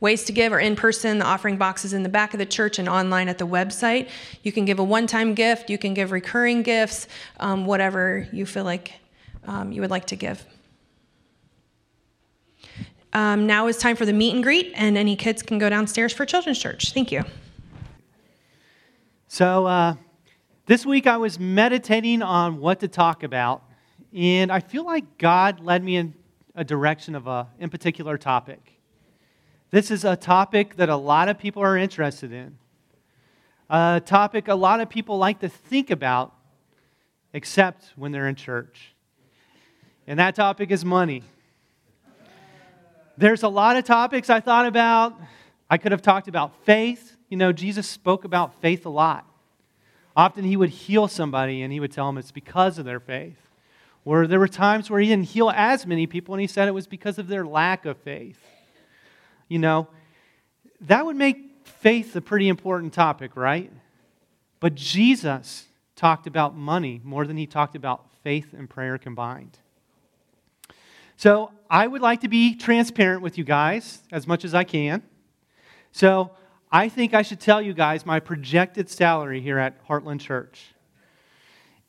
Ways 0.00 0.24
to 0.24 0.32
give 0.32 0.52
are 0.52 0.60
in 0.60 0.76
person, 0.76 1.18
the 1.18 1.24
offering 1.24 1.56
boxes 1.56 1.92
in 1.92 2.04
the 2.04 2.08
back 2.08 2.32
of 2.32 2.38
the 2.38 2.46
church 2.46 2.78
and 2.78 2.88
online 2.88 3.28
at 3.28 3.38
the 3.38 3.46
website. 3.46 4.08
You 4.42 4.52
can 4.52 4.64
give 4.64 4.78
a 4.78 4.84
one 4.84 5.06
time 5.06 5.34
gift, 5.34 5.68
you 5.68 5.76
can 5.76 5.92
give 5.92 6.12
recurring 6.12 6.62
gifts, 6.62 7.08
um, 7.40 7.66
whatever 7.66 8.28
you 8.32 8.46
feel 8.46 8.64
like 8.64 8.92
um, 9.44 9.72
you 9.72 9.80
would 9.80 9.90
like 9.90 10.06
to 10.06 10.16
give. 10.16 10.44
Um, 13.12 13.46
now 13.46 13.66
is 13.66 13.78
time 13.78 13.96
for 13.96 14.04
the 14.04 14.12
meet 14.12 14.34
and 14.34 14.42
greet, 14.42 14.72
and 14.74 14.98
any 14.98 15.16
kids 15.16 15.42
can 15.42 15.58
go 15.58 15.70
downstairs 15.70 16.12
for 16.12 16.26
Children's 16.26 16.58
Church. 16.58 16.92
Thank 16.92 17.10
you. 17.10 17.24
So, 19.28 19.66
uh, 19.66 19.94
this 20.66 20.84
week 20.84 21.06
I 21.06 21.16
was 21.16 21.38
meditating 21.38 22.20
on 22.20 22.58
what 22.58 22.80
to 22.80 22.88
talk 22.88 23.22
about, 23.22 23.62
and 24.14 24.52
I 24.52 24.60
feel 24.60 24.84
like 24.84 25.16
God 25.16 25.60
led 25.60 25.82
me 25.82 25.96
in 25.96 26.14
a 26.54 26.64
direction 26.64 27.14
of 27.14 27.26
a 27.26 27.48
in 27.58 27.70
particular 27.70 28.18
topic. 28.18 28.80
This 29.70 29.90
is 29.90 30.04
a 30.04 30.16
topic 30.16 30.76
that 30.76 30.88
a 30.88 30.96
lot 30.96 31.28
of 31.28 31.38
people 31.38 31.62
are 31.62 31.76
interested 31.76 32.32
in, 32.32 32.58
a 33.70 34.02
topic 34.04 34.48
a 34.48 34.54
lot 34.54 34.80
of 34.80 34.90
people 34.90 35.16
like 35.16 35.40
to 35.40 35.48
think 35.48 35.90
about, 35.90 36.34
except 37.32 37.92
when 37.96 38.12
they're 38.12 38.28
in 38.28 38.34
church. 38.34 38.94
And 40.06 40.18
that 40.18 40.34
topic 40.34 40.70
is 40.70 40.84
money. 40.84 41.22
There's 43.18 43.42
a 43.42 43.48
lot 43.48 43.76
of 43.76 43.82
topics 43.82 44.30
I 44.30 44.38
thought 44.38 44.64
about. 44.64 45.20
I 45.68 45.76
could 45.76 45.90
have 45.90 46.02
talked 46.02 46.28
about 46.28 46.54
faith. 46.64 47.16
You 47.28 47.36
know, 47.36 47.50
Jesus 47.50 47.88
spoke 47.88 48.22
about 48.22 48.60
faith 48.60 48.86
a 48.86 48.90
lot. 48.90 49.26
Often 50.16 50.44
he 50.44 50.56
would 50.56 50.70
heal 50.70 51.08
somebody 51.08 51.62
and 51.62 51.72
he 51.72 51.80
would 51.80 51.90
tell 51.90 52.06
them 52.06 52.16
it's 52.16 52.30
because 52.30 52.78
of 52.78 52.84
their 52.84 53.00
faith. 53.00 53.36
Or 54.04 54.28
there 54.28 54.38
were 54.38 54.46
times 54.46 54.88
where 54.88 55.00
he 55.00 55.08
didn't 55.08 55.26
heal 55.26 55.50
as 55.50 55.84
many 55.84 56.06
people 56.06 56.32
and 56.32 56.40
he 56.40 56.46
said 56.46 56.68
it 56.68 56.74
was 56.74 56.86
because 56.86 57.18
of 57.18 57.26
their 57.26 57.44
lack 57.44 57.86
of 57.86 57.96
faith. 57.98 58.40
You 59.48 59.58
know, 59.58 59.88
that 60.82 61.04
would 61.04 61.16
make 61.16 61.38
faith 61.64 62.14
a 62.14 62.20
pretty 62.20 62.48
important 62.48 62.92
topic, 62.92 63.34
right? 63.34 63.72
But 64.60 64.76
Jesus 64.76 65.66
talked 65.96 66.28
about 66.28 66.56
money 66.56 67.00
more 67.02 67.26
than 67.26 67.36
he 67.36 67.48
talked 67.48 67.74
about 67.74 68.04
faith 68.22 68.54
and 68.56 68.70
prayer 68.70 68.96
combined. 68.96 69.58
So 71.18 71.50
I 71.68 71.84
would 71.84 72.00
like 72.00 72.20
to 72.20 72.28
be 72.28 72.54
transparent 72.54 73.22
with 73.22 73.38
you 73.38 73.42
guys 73.42 74.04
as 74.12 74.28
much 74.28 74.44
as 74.44 74.54
I 74.54 74.62
can. 74.62 75.02
So 75.90 76.30
I 76.70 76.88
think 76.88 77.12
I 77.12 77.22
should 77.22 77.40
tell 77.40 77.60
you 77.60 77.74
guys 77.74 78.06
my 78.06 78.20
projected 78.20 78.88
salary 78.88 79.40
here 79.40 79.58
at 79.58 79.84
Heartland 79.88 80.20
Church. 80.20 80.64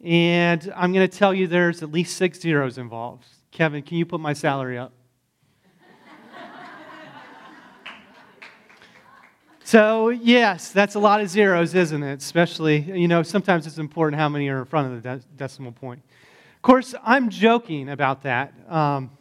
And 0.03 0.73
I'm 0.75 0.93
going 0.93 1.07
to 1.07 1.15
tell 1.15 1.31
you 1.31 1.45
there's 1.45 1.83
at 1.83 1.91
least 1.91 2.17
six 2.17 2.41
zeros 2.41 2.79
involved. 2.79 3.27
Kevin, 3.51 3.83
can 3.83 3.99
you 3.99 4.05
put 4.07 4.19
my 4.19 4.33
salary 4.33 4.79
up? 4.79 4.93
so, 9.63 10.09
yes, 10.09 10.71
that's 10.71 10.95
a 10.95 10.99
lot 10.99 11.21
of 11.21 11.29
zeros, 11.29 11.75
isn't 11.75 12.01
it? 12.01 12.19
Especially, 12.19 12.79
you 12.79 13.07
know, 13.07 13.21
sometimes 13.21 13.67
it's 13.67 13.77
important 13.77 14.19
how 14.19 14.27
many 14.27 14.49
are 14.49 14.57
in 14.57 14.65
front 14.65 14.91
of 14.91 15.03
the 15.03 15.17
de- 15.17 15.23
decimal 15.37 15.71
point. 15.71 16.01
Of 16.55 16.63
course, 16.63 16.95
I'm 17.03 17.29
joking 17.29 17.89
about 17.89 18.23
that. 18.23 18.55
Um, 18.67 19.11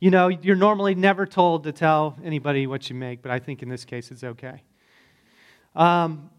you 0.00 0.10
know, 0.10 0.28
you're 0.28 0.56
normally 0.56 0.94
never 0.94 1.26
told 1.26 1.64
to 1.64 1.72
tell 1.72 2.16
anybody 2.24 2.66
what 2.66 2.88
you 2.90 2.96
make, 2.96 3.22
but 3.22 3.30
I 3.30 3.38
think 3.38 3.62
in 3.62 3.68
this 3.68 3.84
case 3.84 4.10
it's 4.10 4.24
okay. 4.24 4.62
Um, 5.74 6.30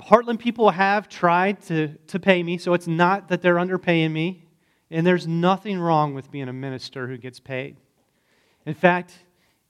Heartland 0.00 0.38
people 0.38 0.70
have 0.70 1.08
tried 1.08 1.62
to, 1.64 1.88
to 2.08 2.18
pay 2.18 2.42
me, 2.42 2.58
so 2.58 2.74
it's 2.74 2.86
not 2.86 3.28
that 3.28 3.42
they're 3.42 3.56
underpaying 3.56 4.12
me, 4.12 4.44
and 4.90 5.06
there's 5.06 5.26
nothing 5.26 5.78
wrong 5.78 6.14
with 6.14 6.30
being 6.30 6.48
a 6.48 6.52
minister 6.52 7.08
who 7.08 7.16
gets 7.16 7.40
paid. 7.40 7.76
In 8.66 8.74
fact, 8.74 9.18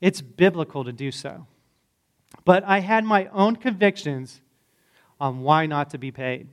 it's 0.00 0.20
biblical 0.20 0.84
to 0.84 0.92
do 0.92 1.10
so. 1.10 1.46
But 2.44 2.64
I 2.64 2.80
had 2.80 3.04
my 3.04 3.26
own 3.28 3.56
convictions 3.56 4.40
on 5.20 5.40
why 5.40 5.66
not 5.66 5.90
to 5.90 5.98
be 5.98 6.10
paid. 6.10 6.48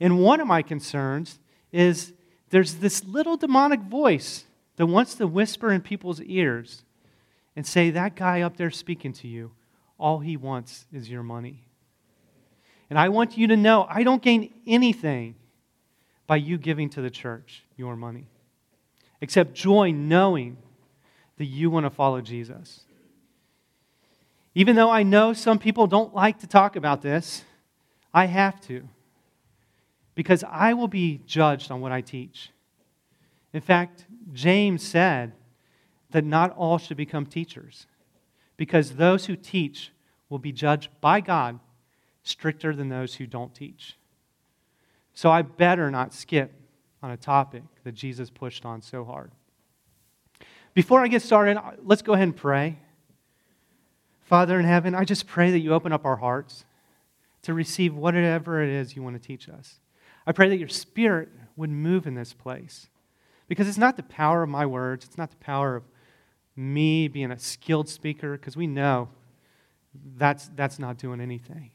And 0.00 0.20
one 0.20 0.40
of 0.40 0.46
my 0.46 0.62
concerns 0.62 1.38
is 1.72 2.12
there's 2.50 2.76
this 2.76 3.04
little 3.04 3.36
demonic 3.36 3.80
voice 3.80 4.44
that 4.78 4.86
wants 4.86 5.16
to 5.16 5.26
whisper 5.26 5.72
in 5.72 5.80
people's 5.80 6.20
ears 6.22 6.84
and 7.56 7.66
say, 7.66 7.90
That 7.90 8.14
guy 8.14 8.40
up 8.40 8.56
there 8.56 8.70
speaking 8.70 9.12
to 9.14 9.28
you, 9.28 9.50
all 9.98 10.20
he 10.20 10.36
wants 10.36 10.86
is 10.92 11.10
your 11.10 11.24
money. 11.24 11.64
And 12.88 12.98
I 12.98 13.08
want 13.08 13.36
you 13.36 13.48
to 13.48 13.56
know 13.56 13.86
I 13.90 14.04
don't 14.04 14.22
gain 14.22 14.54
anything 14.66 15.34
by 16.28 16.36
you 16.36 16.56
giving 16.58 16.88
to 16.90 17.02
the 17.02 17.10
church 17.10 17.64
your 17.76 17.96
money, 17.96 18.28
except 19.20 19.52
joy 19.52 19.90
knowing 19.90 20.56
that 21.38 21.46
you 21.46 21.70
want 21.70 21.84
to 21.84 21.90
follow 21.90 22.20
Jesus. 22.20 22.84
Even 24.54 24.76
though 24.76 24.90
I 24.90 25.02
know 25.02 25.32
some 25.32 25.58
people 25.58 25.88
don't 25.88 26.14
like 26.14 26.38
to 26.40 26.46
talk 26.46 26.76
about 26.76 27.02
this, 27.02 27.42
I 28.14 28.26
have 28.26 28.60
to. 28.62 28.88
Because 30.14 30.44
I 30.44 30.74
will 30.74 30.88
be 30.88 31.20
judged 31.26 31.70
on 31.70 31.80
what 31.80 31.92
I 31.92 32.00
teach. 32.00 32.50
In 33.58 33.62
fact, 33.62 34.06
James 34.32 34.86
said 34.86 35.32
that 36.12 36.24
not 36.24 36.56
all 36.56 36.78
should 36.78 36.96
become 36.96 37.26
teachers, 37.26 37.88
because 38.56 38.92
those 38.92 39.26
who 39.26 39.34
teach 39.34 39.90
will 40.28 40.38
be 40.38 40.52
judged 40.52 40.90
by 41.00 41.20
God 41.20 41.58
stricter 42.22 42.72
than 42.72 42.88
those 42.88 43.16
who 43.16 43.26
don't 43.26 43.52
teach. 43.52 43.98
So 45.12 45.28
I 45.28 45.42
better 45.42 45.90
not 45.90 46.14
skip 46.14 46.52
on 47.02 47.10
a 47.10 47.16
topic 47.16 47.64
that 47.82 47.96
Jesus 47.96 48.30
pushed 48.30 48.64
on 48.64 48.80
so 48.80 49.04
hard. 49.04 49.32
Before 50.72 51.00
I 51.00 51.08
get 51.08 51.22
started, 51.22 51.58
let's 51.82 52.02
go 52.02 52.12
ahead 52.12 52.28
and 52.28 52.36
pray. 52.36 52.78
Father 54.20 54.60
in 54.60 54.66
heaven, 54.66 54.94
I 54.94 55.02
just 55.02 55.26
pray 55.26 55.50
that 55.50 55.58
you 55.58 55.74
open 55.74 55.92
up 55.92 56.04
our 56.04 56.18
hearts 56.18 56.64
to 57.42 57.54
receive 57.54 57.92
whatever 57.96 58.62
it 58.62 58.70
is 58.70 58.94
you 58.94 59.02
want 59.02 59.20
to 59.20 59.26
teach 59.26 59.48
us. 59.48 59.80
I 60.28 60.30
pray 60.30 60.48
that 60.48 60.58
your 60.58 60.68
spirit 60.68 61.30
would 61.56 61.70
move 61.70 62.06
in 62.06 62.14
this 62.14 62.32
place 62.32 62.86
because 63.48 63.68
it's 63.68 63.78
not 63.78 63.96
the 63.96 64.02
power 64.02 64.42
of 64.42 64.48
my 64.48 64.66
words, 64.66 65.04
it's 65.04 65.18
not 65.18 65.30
the 65.30 65.36
power 65.36 65.76
of 65.76 65.84
me 66.54 67.08
being 67.08 67.30
a 67.30 67.38
skilled 67.38 67.88
speaker, 67.88 68.32
because 68.32 68.56
we 68.56 68.66
know 68.66 69.08
that's, 70.16 70.50
that's 70.54 70.78
not 70.78 70.98
doing 70.98 71.20
anything. 71.20 71.70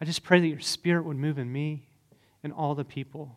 I 0.00 0.04
just 0.04 0.22
pray 0.22 0.40
that 0.40 0.46
your 0.46 0.60
spirit 0.60 1.04
would 1.04 1.16
move 1.16 1.38
in 1.38 1.52
me 1.52 1.88
and 2.42 2.52
all 2.52 2.74
the 2.74 2.84
people, 2.84 3.36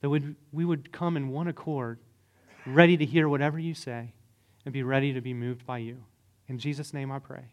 that 0.00 0.08
would, 0.08 0.36
we 0.52 0.64
would 0.64 0.90
come 0.90 1.16
in 1.16 1.28
one 1.28 1.48
accord, 1.48 1.98
ready 2.66 2.96
to 2.96 3.04
hear 3.04 3.28
whatever 3.28 3.58
you 3.58 3.74
say 3.74 4.12
and 4.64 4.72
be 4.72 4.82
ready 4.82 5.12
to 5.12 5.20
be 5.20 5.34
moved 5.34 5.66
by 5.66 5.78
you. 5.78 5.98
In 6.48 6.58
Jesus' 6.58 6.94
name 6.94 7.12
I 7.12 7.18
pray. 7.18 7.44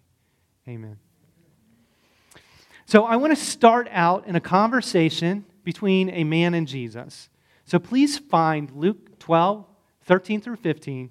Amen. 0.67 0.97
So 2.85 3.03
I 3.03 3.15
want 3.15 3.35
to 3.35 3.43
start 3.43 3.87
out 3.91 4.27
in 4.27 4.35
a 4.35 4.39
conversation 4.39 5.45
between 5.63 6.09
a 6.09 6.23
man 6.23 6.53
and 6.53 6.67
Jesus. 6.67 7.29
So 7.65 7.79
please 7.79 8.19
find 8.19 8.71
Luke 8.71 9.17
12, 9.17 9.65
13 10.03 10.39
through 10.39 10.57
15. 10.57 11.09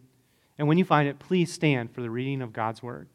And 0.57 0.69
when 0.69 0.79
you 0.79 0.85
find 0.85 1.09
it, 1.09 1.19
please 1.19 1.53
stand 1.53 1.93
for 1.93 2.01
the 2.01 2.11
reading 2.11 2.40
of 2.40 2.53
God's 2.53 2.81
word. 2.81 3.09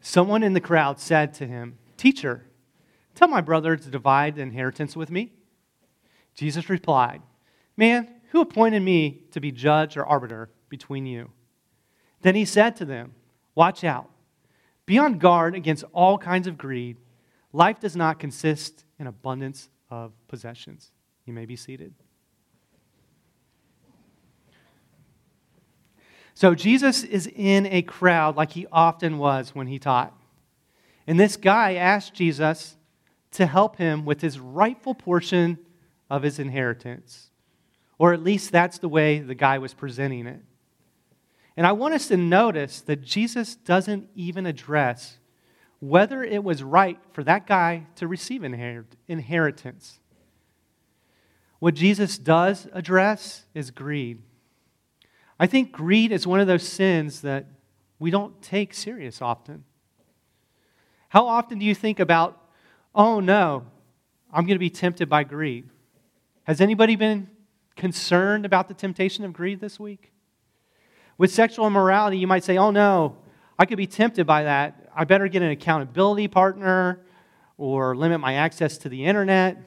Someone 0.00 0.42
in 0.42 0.52
the 0.52 0.60
crowd 0.60 0.98
said 0.98 1.32
to 1.34 1.46
him, 1.46 1.78
Teacher, 1.96 2.44
tell 3.14 3.28
my 3.28 3.40
brother 3.40 3.76
to 3.76 3.88
divide 3.88 4.34
the 4.34 4.42
inheritance 4.42 4.96
with 4.96 5.10
me. 5.10 5.32
Jesus 6.34 6.68
replied, 6.68 7.22
Man, 7.76 8.08
who 8.32 8.40
appointed 8.40 8.80
me 8.80 9.24
to 9.30 9.40
be 9.40 9.52
judge 9.52 9.98
or 9.98 10.06
arbiter 10.06 10.48
between 10.70 11.04
you? 11.04 11.30
Then 12.22 12.34
he 12.34 12.46
said 12.46 12.76
to 12.76 12.86
them, 12.86 13.12
Watch 13.54 13.84
out. 13.84 14.08
Be 14.86 14.96
on 14.96 15.18
guard 15.18 15.54
against 15.54 15.84
all 15.92 16.16
kinds 16.16 16.46
of 16.46 16.56
greed. 16.56 16.96
Life 17.52 17.80
does 17.80 17.94
not 17.94 18.18
consist 18.18 18.86
in 18.98 19.06
abundance 19.06 19.68
of 19.90 20.12
possessions. 20.28 20.92
You 21.26 21.34
may 21.34 21.44
be 21.44 21.56
seated. 21.56 21.92
So, 26.32 26.54
Jesus 26.54 27.04
is 27.04 27.26
in 27.36 27.66
a 27.66 27.82
crowd 27.82 28.34
like 28.34 28.52
he 28.52 28.66
often 28.72 29.18
was 29.18 29.54
when 29.54 29.66
he 29.66 29.78
taught. 29.78 30.16
And 31.06 31.20
this 31.20 31.36
guy 31.36 31.74
asked 31.74 32.14
Jesus 32.14 32.78
to 33.32 33.44
help 33.44 33.76
him 33.76 34.06
with 34.06 34.22
his 34.22 34.40
rightful 34.40 34.94
portion 34.94 35.58
of 36.08 36.22
his 36.22 36.38
inheritance. 36.38 37.28
Or 38.02 38.12
at 38.12 38.24
least 38.24 38.50
that's 38.50 38.78
the 38.78 38.88
way 38.88 39.20
the 39.20 39.36
guy 39.36 39.58
was 39.58 39.74
presenting 39.74 40.26
it. 40.26 40.40
And 41.56 41.64
I 41.64 41.70
want 41.70 41.94
us 41.94 42.08
to 42.08 42.16
notice 42.16 42.80
that 42.80 43.00
Jesus 43.00 43.54
doesn't 43.54 44.08
even 44.16 44.44
address 44.44 45.18
whether 45.78 46.24
it 46.24 46.42
was 46.42 46.64
right 46.64 46.98
for 47.12 47.22
that 47.22 47.46
guy 47.46 47.86
to 47.94 48.08
receive 48.08 48.42
inheritance. 48.42 50.00
What 51.60 51.74
Jesus 51.74 52.18
does 52.18 52.66
address 52.72 53.44
is 53.54 53.70
greed. 53.70 54.20
I 55.38 55.46
think 55.46 55.70
greed 55.70 56.10
is 56.10 56.26
one 56.26 56.40
of 56.40 56.48
those 56.48 56.66
sins 56.66 57.20
that 57.20 57.46
we 58.00 58.10
don't 58.10 58.42
take 58.42 58.74
serious 58.74 59.22
often. 59.22 59.62
How 61.08 61.28
often 61.28 61.60
do 61.60 61.64
you 61.64 61.74
think 61.76 62.00
about, 62.00 62.36
oh 62.96 63.20
no, 63.20 63.64
I'm 64.32 64.44
going 64.44 64.56
to 64.56 64.58
be 64.58 64.70
tempted 64.70 65.08
by 65.08 65.22
greed? 65.22 65.68
Has 66.42 66.60
anybody 66.60 66.96
been 66.96 67.28
concerned 67.76 68.44
about 68.44 68.68
the 68.68 68.74
temptation 68.74 69.24
of 69.24 69.32
greed 69.32 69.60
this 69.60 69.78
week? 69.80 70.12
With 71.18 71.32
sexual 71.32 71.66
immorality, 71.66 72.18
you 72.18 72.26
might 72.26 72.44
say, 72.44 72.58
oh 72.58 72.70
no, 72.70 73.16
I 73.58 73.66
could 73.66 73.76
be 73.76 73.86
tempted 73.86 74.26
by 74.26 74.44
that. 74.44 74.90
I 74.94 75.04
better 75.04 75.28
get 75.28 75.42
an 75.42 75.50
accountability 75.50 76.28
partner 76.28 77.00
or 77.56 77.94
limit 77.94 78.20
my 78.20 78.34
access 78.34 78.78
to 78.78 78.88
the 78.88 79.04
internet. 79.04 79.58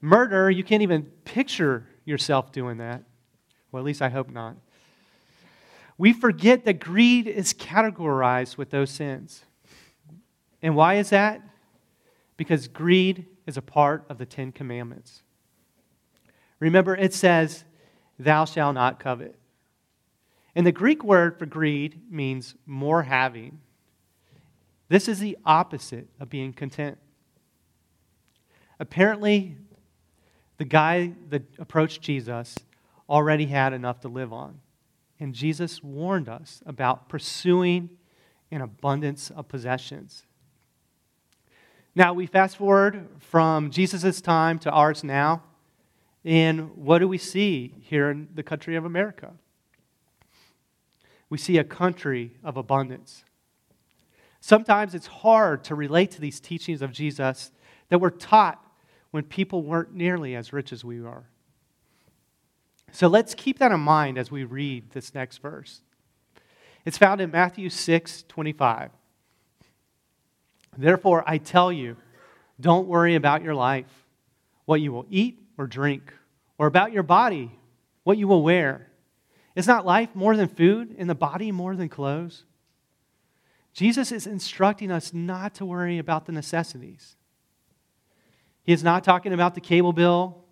Murder, 0.00 0.50
you 0.50 0.64
can't 0.64 0.82
even 0.82 1.02
picture 1.24 1.86
yourself 2.04 2.52
doing 2.52 2.78
that. 2.78 3.02
Well, 3.70 3.80
at 3.80 3.86
least 3.86 4.02
I 4.02 4.08
hope 4.08 4.30
not. 4.30 4.56
We 5.96 6.12
forget 6.12 6.64
that 6.64 6.80
greed 6.80 7.26
is 7.26 7.52
categorized 7.52 8.56
with 8.56 8.70
those 8.70 8.90
sins. 8.90 9.44
And 10.62 10.74
why 10.74 10.94
is 10.94 11.10
that? 11.10 11.42
Because 12.36 12.68
greed 12.68 13.26
is 13.46 13.56
a 13.56 13.62
part 13.62 14.06
of 14.08 14.18
the 14.18 14.26
Ten 14.26 14.50
Commandments. 14.52 15.22
Remember, 16.60 16.94
it 16.94 17.12
says, 17.12 17.64
Thou 18.18 18.44
shalt 18.44 18.74
not 18.74 19.00
covet. 19.00 19.34
And 20.54 20.66
the 20.66 20.72
Greek 20.72 21.02
word 21.02 21.38
for 21.38 21.46
greed 21.46 22.00
means 22.10 22.54
more 22.66 23.02
having. 23.02 23.60
This 24.88 25.08
is 25.08 25.20
the 25.20 25.38
opposite 25.44 26.08
of 26.18 26.28
being 26.28 26.52
content. 26.52 26.98
Apparently, 28.78 29.56
the 30.58 30.64
guy 30.64 31.12
that 31.30 31.42
approached 31.58 32.02
Jesus 32.02 32.54
already 33.08 33.46
had 33.46 33.72
enough 33.72 34.00
to 34.00 34.08
live 34.08 34.32
on. 34.32 34.60
And 35.18 35.34
Jesus 35.34 35.82
warned 35.82 36.28
us 36.28 36.62
about 36.66 37.08
pursuing 37.08 37.90
an 38.50 38.60
abundance 38.60 39.30
of 39.30 39.48
possessions. 39.48 40.26
Now, 41.94 42.12
we 42.12 42.26
fast 42.26 42.56
forward 42.56 43.08
from 43.18 43.70
Jesus' 43.70 44.20
time 44.20 44.58
to 44.60 44.70
ours 44.70 45.04
now, 45.04 45.42
and 46.24 46.76
what 46.76 46.98
do 46.98 47.08
we 47.08 47.18
see 47.18 47.74
here 47.80 48.10
in 48.10 48.28
the 48.34 48.42
country 48.42 48.76
of 48.76 48.84
America? 48.84 49.32
we 51.30 51.38
see 51.38 51.56
a 51.56 51.64
country 51.64 52.32
of 52.42 52.56
abundance. 52.56 53.24
Sometimes 54.40 54.94
it's 54.94 55.06
hard 55.06 55.64
to 55.64 55.74
relate 55.74 56.10
to 56.10 56.20
these 56.20 56.40
teachings 56.40 56.82
of 56.82 56.92
Jesus 56.92 57.52
that 57.88 58.00
were 58.00 58.10
taught 58.10 58.62
when 59.12 59.22
people 59.22 59.62
weren't 59.62 59.94
nearly 59.94 60.34
as 60.34 60.52
rich 60.52 60.72
as 60.72 60.84
we 60.84 61.02
are. 61.04 61.24
So 62.92 63.06
let's 63.06 63.34
keep 63.34 63.60
that 63.60 63.70
in 63.70 63.80
mind 63.80 64.18
as 64.18 64.30
we 64.30 64.44
read 64.44 64.90
this 64.90 65.14
next 65.14 65.38
verse. 65.38 65.82
It's 66.84 66.98
found 66.98 67.20
in 67.20 67.30
Matthew 67.30 67.70
6 67.70 68.24
25. 68.26 68.90
Therefore, 70.76 71.22
I 71.26 71.38
tell 71.38 71.72
you, 71.72 71.96
don't 72.60 72.88
worry 72.88 73.14
about 73.14 73.42
your 73.42 73.54
life, 73.54 74.06
what 74.64 74.80
you 74.80 74.92
will 74.92 75.06
eat 75.10 75.38
or 75.60 75.66
drink, 75.66 76.14
or 76.56 76.66
about 76.66 76.90
your 76.90 77.02
body, 77.02 77.50
what 78.02 78.16
you 78.16 78.26
will 78.26 78.42
wear. 78.42 78.90
Is 79.54 79.66
not 79.66 79.84
life 79.84 80.08
more 80.14 80.34
than 80.34 80.48
food 80.48 80.96
and 80.96 81.08
the 81.08 81.14
body 81.14 81.52
more 81.52 81.76
than 81.76 81.90
clothes? 81.90 82.44
Jesus 83.74 84.10
is 84.10 84.26
instructing 84.26 84.90
us 84.90 85.12
not 85.12 85.54
to 85.56 85.66
worry 85.66 85.98
about 85.98 86.24
the 86.24 86.32
necessities. 86.32 87.14
He 88.62 88.72
is 88.72 88.82
not 88.82 89.04
talking 89.04 89.34
about 89.34 89.54
the 89.54 89.60
cable 89.60 89.92
bill 89.92 90.46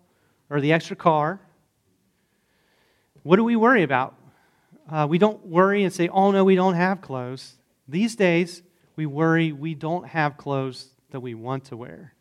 or 0.47 0.61
the 0.61 0.73
extra 0.73 0.95
car. 0.95 1.41
What 3.23 3.37
do 3.37 3.43
we 3.43 3.55
worry 3.55 3.81
about? 3.81 4.13
Uh, 4.87 5.07
we 5.09 5.17
don't 5.17 5.43
worry 5.43 5.83
and 5.83 5.91
say, 5.91 6.07
oh 6.09 6.29
no, 6.29 6.43
we 6.43 6.55
don't 6.55 6.75
have 6.75 7.01
clothes. 7.01 7.55
These 7.87 8.15
days, 8.15 8.61
we 8.95 9.07
worry 9.07 9.53
we 9.53 9.73
don't 9.73 10.05
have 10.05 10.37
clothes 10.37 10.89
that 11.09 11.21
we 11.21 11.33
want 11.33 11.65
to 11.65 11.77
wear. 11.77 12.13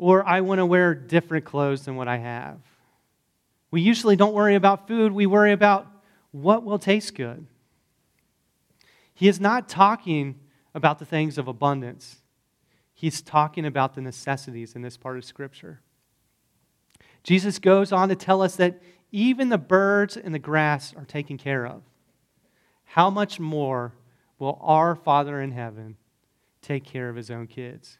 Or 0.00 0.26
I 0.26 0.40
want 0.40 0.60
to 0.60 0.66
wear 0.66 0.94
different 0.94 1.44
clothes 1.44 1.84
than 1.84 1.94
what 1.94 2.08
I 2.08 2.16
have. 2.16 2.56
We 3.70 3.82
usually 3.82 4.16
don't 4.16 4.32
worry 4.32 4.54
about 4.54 4.88
food, 4.88 5.12
we 5.12 5.26
worry 5.26 5.52
about 5.52 5.86
what 6.30 6.64
will 6.64 6.78
taste 6.78 7.14
good. 7.14 7.46
He 9.12 9.28
is 9.28 9.38
not 9.38 9.68
talking 9.68 10.40
about 10.74 11.00
the 11.00 11.04
things 11.04 11.36
of 11.36 11.48
abundance, 11.48 12.16
he's 12.94 13.20
talking 13.20 13.66
about 13.66 13.94
the 13.94 14.00
necessities 14.00 14.74
in 14.74 14.80
this 14.80 14.96
part 14.96 15.18
of 15.18 15.24
Scripture. 15.26 15.82
Jesus 17.22 17.58
goes 17.58 17.92
on 17.92 18.08
to 18.08 18.16
tell 18.16 18.40
us 18.40 18.56
that 18.56 18.80
even 19.12 19.50
the 19.50 19.58
birds 19.58 20.16
and 20.16 20.34
the 20.34 20.38
grass 20.38 20.94
are 20.96 21.04
taken 21.04 21.36
care 21.36 21.66
of. 21.66 21.82
How 22.84 23.10
much 23.10 23.38
more 23.38 23.92
will 24.38 24.58
our 24.62 24.96
Father 24.96 25.42
in 25.42 25.52
heaven 25.52 25.98
take 26.62 26.84
care 26.84 27.10
of 27.10 27.16
his 27.16 27.30
own 27.30 27.46
kids? 27.46 27.98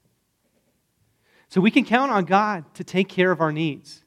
So 1.50 1.60
we 1.60 1.70
can 1.70 1.84
count 1.84 2.10
on 2.12 2.24
God 2.24 2.64
to 2.74 2.84
take 2.84 3.08
care 3.08 3.30
of 3.30 3.40
our 3.40 3.52
needs. 3.52 4.04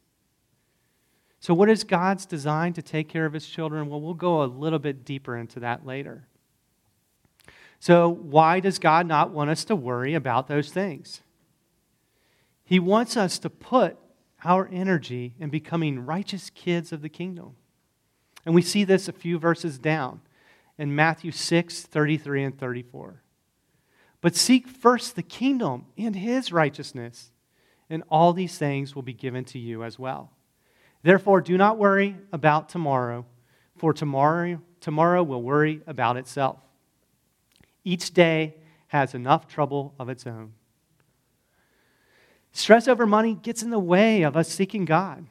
So, 1.41 1.53
what 1.53 1.69
is 1.69 1.83
God's 1.83 2.25
design 2.25 2.71
to 2.73 2.81
take 2.81 3.09
care 3.09 3.25
of 3.25 3.33
his 3.33 3.45
children? 3.45 3.89
Well, 3.89 3.99
we'll 3.99 4.13
go 4.13 4.43
a 4.43 4.45
little 4.45 4.79
bit 4.79 5.03
deeper 5.03 5.35
into 5.35 5.59
that 5.59 5.85
later. 5.85 6.25
So, 7.81 8.07
why 8.07 8.61
does 8.61 8.79
God 8.79 9.07
not 9.07 9.31
want 9.31 9.49
us 9.49 9.65
to 9.65 9.75
worry 9.75 10.13
about 10.13 10.47
those 10.47 10.71
things? 10.71 11.21
He 12.63 12.79
wants 12.79 13.17
us 13.17 13.37
to 13.39 13.49
put 13.49 13.97
our 14.45 14.69
energy 14.71 15.35
in 15.37 15.49
becoming 15.49 16.05
righteous 16.05 16.49
kids 16.49 16.93
of 16.93 17.01
the 17.01 17.09
kingdom. 17.09 17.57
And 18.45 18.55
we 18.55 18.61
see 18.61 18.85
this 18.85 19.09
a 19.09 19.13
few 19.13 19.37
verses 19.37 19.77
down 19.77 20.21
in 20.77 20.95
Matthew 20.95 21.31
6 21.31 21.81
33 21.81 22.43
and 22.45 22.57
34. 22.57 23.21
But 24.21 24.37
seek 24.37 24.69
first 24.69 25.17
the 25.17 25.23
kingdom 25.23 25.87
and 25.97 26.15
his 26.15 26.53
righteousness, 26.53 27.32
and 27.93 28.03
all 28.09 28.33
these 28.33 28.57
things 28.57 28.95
will 28.95 29.03
be 29.03 29.13
given 29.13 29.45
to 29.45 29.59
you 29.59 29.83
as 29.83 29.99
well. 29.99 30.31
Therefore, 31.03 31.41
do 31.41 31.57
not 31.57 31.77
worry 31.77 32.17
about 32.31 32.67
tomorrow, 32.67 33.23
for 33.77 33.93
tomorrow, 33.93 34.59
tomorrow 34.79 35.21
will 35.21 35.43
worry 35.43 35.81
about 35.85 36.17
itself. 36.17 36.59
Each 37.83 38.11
day 38.11 38.55
has 38.87 39.13
enough 39.13 39.47
trouble 39.47 39.93
of 39.99 40.09
its 40.09 40.25
own. 40.25 40.53
Stress 42.51 42.87
over 42.87 43.05
money 43.05 43.35
gets 43.35 43.61
in 43.61 43.69
the 43.69 43.77
way 43.77 44.23
of 44.23 44.35
us 44.35 44.49
seeking 44.49 44.85
God. 44.85 45.27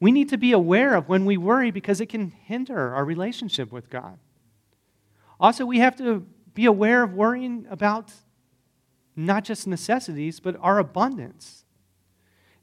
We 0.00 0.10
need 0.10 0.28
to 0.30 0.38
be 0.38 0.50
aware 0.50 0.94
of 0.96 1.08
when 1.08 1.24
we 1.24 1.36
worry 1.36 1.70
because 1.70 2.00
it 2.00 2.08
can 2.08 2.30
hinder 2.30 2.94
our 2.94 3.04
relationship 3.04 3.70
with 3.70 3.90
God. 3.90 4.18
Also, 5.38 5.64
we 5.64 5.78
have 5.78 5.94
to 5.96 6.26
be 6.52 6.64
aware 6.64 7.04
of 7.04 7.14
worrying 7.14 7.64
about 7.70 8.12
not 9.14 9.44
just 9.44 9.68
necessities, 9.68 10.40
but 10.40 10.56
our 10.60 10.78
abundance. 10.78 11.62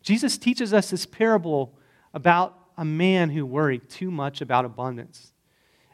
Jesus 0.03 0.37
teaches 0.37 0.73
us 0.73 0.89
this 0.89 1.05
parable 1.05 1.73
about 2.13 2.59
a 2.77 2.85
man 2.85 3.29
who 3.29 3.45
worried 3.45 3.89
too 3.89 4.11
much 4.11 4.41
about 4.41 4.65
abundance. 4.65 5.31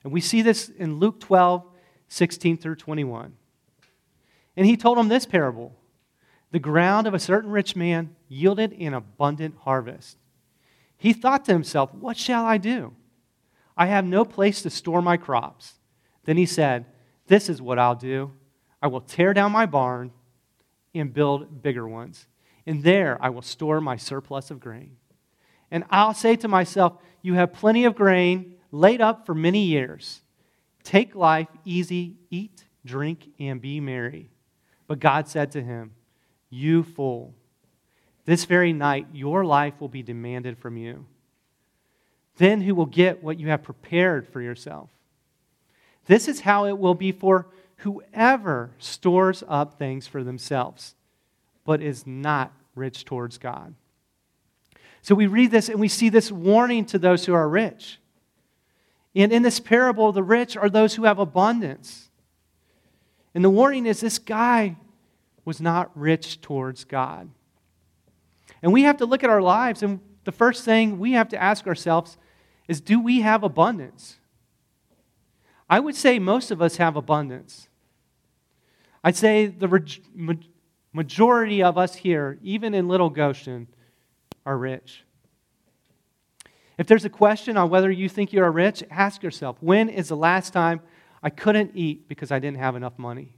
And 0.03 0.11
we 0.11 0.19
see 0.19 0.41
this 0.41 0.69
in 0.69 0.99
Luke 0.99 1.19
12, 1.19 1.63
16 2.07 2.57
through 2.57 2.75
21. 2.75 3.33
And 4.57 4.65
he 4.65 4.75
told 4.75 4.97
him 4.97 5.07
this 5.07 5.25
parable 5.25 5.75
The 6.51 6.59
ground 6.59 7.07
of 7.07 7.13
a 7.13 7.19
certain 7.19 7.51
rich 7.51 7.75
man 7.75 8.15
yielded 8.27 8.73
an 8.73 8.93
abundant 8.93 9.55
harvest. 9.59 10.17
He 10.97 11.13
thought 11.13 11.45
to 11.45 11.53
himself, 11.53 11.93
What 11.93 12.17
shall 12.17 12.45
I 12.45 12.57
do? 12.57 12.93
I 13.77 13.85
have 13.85 14.05
no 14.05 14.25
place 14.25 14.61
to 14.63 14.69
store 14.69 15.01
my 15.01 15.17
crops. 15.17 15.75
Then 16.25 16.35
he 16.35 16.45
said, 16.45 16.85
This 17.27 17.47
is 17.47 17.61
what 17.61 17.79
I'll 17.79 17.95
do 17.95 18.31
I 18.81 18.87
will 18.87 19.01
tear 19.01 19.33
down 19.33 19.51
my 19.51 19.65
barn 19.65 20.11
and 20.95 21.13
build 21.13 21.61
bigger 21.61 21.87
ones. 21.87 22.25
And 22.69 22.83
there 22.83 23.17
I 23.19 23.29
will 23.29 23.41
store 23.41 23.81
my 23.81 23.97
surplus 23.97 24.51
of 24.51 24.59
grain. 24.59 24.97
And 25.71 25.85
I'll 25.89 26.13
say 26.13 26.35
to 26.35 26.47
myself, 26.47 26.93
You 27.23 27.33
have 27.33 27.51
plenty 27.51 27.85
of 27.85 27.95
grain 27.95 28.57
laid 28.71 29.01
up 29.01 29.25
for 29.25 29.33
many 29.33 29.63
years. 29.63 30.21
Take 30.83 31.15
life 31.15 31.47
easy, 31.65 32.17
eat, 32.29 32.65
drink, 32.85 33.31
and 33.39 33.59
be 33.59 33.79
merry. 33.79 34.29
But 34.85 34.99
God 34.99 35.27
said 35.27 35.51
to 35.53 35.63
him, 35.63 35.95
You 36.51 36.83
fool, 36.83 37.33
this 38.25 38.45
very 38.45 38.71
night 38.71 39.07
your 39.13 39.43
life 39.43 39.73
will 39.79 39.89
be 39.89 40.03
demanded 40.03 40.59
from 40.59 40.77
you. 40.77 41.07
Then 42.37 42.61
who 42.61 42.75
will 42.75 42.85
get 42.85 43.23
what 43.23 43.39
you 43.39 43.47
have 43.47 43.63
prepared 43.63 44.27
for 44.27 44.41
yourself? 44.41 44.91
This 46.05 46.27
is 46.27 46.41
how 46.41 46.67
it 46.67 46.77
will 46.77 46.93
be 46.93 47.13
for 47.13 47.47
whoever 47.77 48.69
stores 48.77 49.43
up 49.47 49.79
things 49.79 50.05
for 50.05 50.23
themselves, 50.23 50.93
but 51.65 51.81
is 51.81 52.05
not 52.05 52.53
rich 52.79 53.05
towards 53.05 53.37
God. 53.37 53.75
So 55.01 55.13
we 55.13 55.27
read 55.27 55.51
this 55.51 55.69
and 55.69 55.79
we 55.79 55.87
see 55.87 56.09
this 56.09 56.31
warning 56.31 56.85
to 56.85 56.97
those 56.97 57.25
who 57.25 57.33
are 57.33 57.47
rich. 57.47 57.99
And 59.15 59.31
in 59.31 59.43
this 59.43 59.59
parable, 59.59 60.11
the 60.11 60.23
rich 60.23 60.55
are 60.57 60.69
those 60.69 60.95
who 60.95 61.03
have 61.03 61.19
abundance. 61.19 62.09
And 63.33 63.43
the 63.43 63.49
warning 63.49 63.85
is 63.85 63.99
this 64.01 64.19
guy 64.19 64.75
was 65.45 65.61
not 65.61 65.91
rich 65.95 66.41
towards 66.41 66.83
God. 66.83 67.29
And 68.61 68.73
we 68.73 68.83
have 68.83 68.97
to 68.97 69.05
look 69.05 69.23
at 69.23 69.29
our 69.29 69.41
lives, 69.41 69.83
and 69.83 69.99
the 70.25 70.31
first 70.31 70.65
thing 70.65 70.99
we 70.99 71.13
have 71.13 71.29
to 71.29 71.41
ask 71.41 71.65
ourselves 71.65 72.17
is 72.67 72.81
do 72.81 73.01
we 73.01 73.21
have 73.21 73.43
abundance? 73.43 74.17
I 75.69 75.79
would 75.79 75.95
say 75.95 76.19
most 76.19 76.51
of 76.51 76.61
us 76.61 76.77
have 76.77 76.95
abundance. 76.95 77.67
I'd 79.03 79.15
say 79.15 79.47
the 79.47 79.67
majority 80.93 81.63
of 81.63 81.77
us 81.77 81.95
here, 81.95 82.37
even 82.41 82.73
in 82.73 82.87
Little 82.87 83.09
Goshen, 83.09 83.67
are 84.45 84.57
rich. 84.57 85.03
If 86.77 86.87
there's 86.87 87.05
a 87.05 87.09
question 87.09 87.57
on 87.57 87.69
whether 87.69 87.91
you 87.91 88.07
think 88.07 88.31
you 88.31 88.41
are 88.41 88.51
rich, 88.51 88.83
ask 88.89 89.21
yourself 89.21 89.57
when 89.59 89.89
is 89.89 90.07
the 90.07 90.15
last 90.15 90.53
time 90.53 90.81
I 91.21 91.29
couldn't 91.29 91.71
eat 91.75 92.07
because 92.07 92.31
I 92.31 92.39
didn't 92.39 92.57
have 92.57 92.75
enough 92.75 92.97
money? 92.97 93.33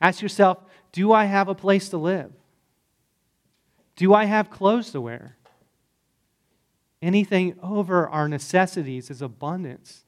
Ask 0.00 0.20
yourself 0.20 0.58
do 0.92 1.12
I 1.12 1.24
have 1.24 1.48
a 1.48 1.54
place 1.54 1.88
to 1.90 1.96
live? 1.96 2.32
Do 3.96 4.12
I 4.12 4.24
have 4.24 4.50
clothes 4.50 4.90
to 4.90 5.00
wear? 5.00 5.36
Anything 7.00 7.56
over 7.62 8.08
our 8.08 8.28
necessities 8.28 9.08
is 9.08 9.22
abundance. 9.22 10.04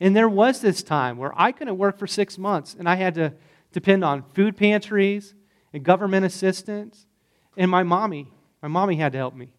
And 0.00 0.16
there 0.16 0.28
was 0.28 0.60
this 0.60 0.82
time 0.82 1.18
where 1.18 1.32
I 1.38 1.52
couldn't 1.52 1.76
work 1.76 1.98
for 1.98 2.06
six 2.06 2.38
months 2.38 2.74
and 2.78 2.88
I 2.88 2.94
had 2.94 3.14
to 3.16 3.34
depend 3.72 4.04
on 4.04 4.22
food 4.34 4.56
pantries 4.56 5.34
and 5.72 5.84
government 5.84 6.26
assistance. 6.26 7.06
And 7.56 7.70
my 7.70 7.82
mommy, 7.82 8.32
my 8.62 8.68
mommy 8.68 8.96
had 8.96 9.12
to 9.12 9.18
help 9.18 9.34
me. 9.34 9.54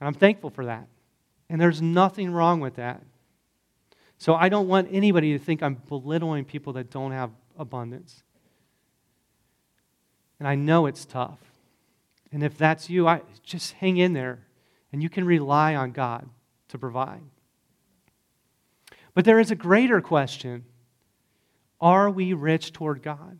And 0.00 0.06
I'm 0.06 0.14
thankful 0.14 0.50
for 0.50 0.66
that. 0.66 0.86
And 1.48 1.60
there's 1.60 1.80
nothing 1.80 2.30
wrong 2.30 2.60
with 2.60 2.76
that. 2.76 3.02
So 4.18 4.34
I 4.34 4.48
don't 4.48 4.68
want 4.68 4.88
anybody 4.90 5.32
to 5.32 5.38
think 5.38 5.62
I'm 5.62 5.74
belittling 5.74 6.44
people 6.44 6.72
that 6.74 6.90
don't 6.90 7.12
have 7.12 7.30
abundance. 7.58 8.22
And 10.38 10.48
I 10.48 10.54
know 10.54 10.86
it's 10.86 11.04
tough. 11.04 11.38
And 12.32 12.42
if 12.42 12.58
that's 12.58 12.90
you, 12.90 13.06
I, 13.06 13.22
just 13.42 13.72
hang 13.74 13.96
in 13.96 14.12
there 14.12 14.46
and 14.92 15.02
you 15.02 15.08
can 15.08 15.24
rely 15.24 15.74
on 15.74 15.92
God 15.92 16.28
to 16.68 16.78
provide. 16.78 17.22
But 19.14 19.24
there 19.24 19.38
is 19.38 19.50
a 19.50 19.54
greater 19.54 20.00
question 20.00 20.64
Are 21.84 22.08
we 22.08 22.32
rich 22.32 22.72
toward 22.72 23.02
God? 23.02 23.38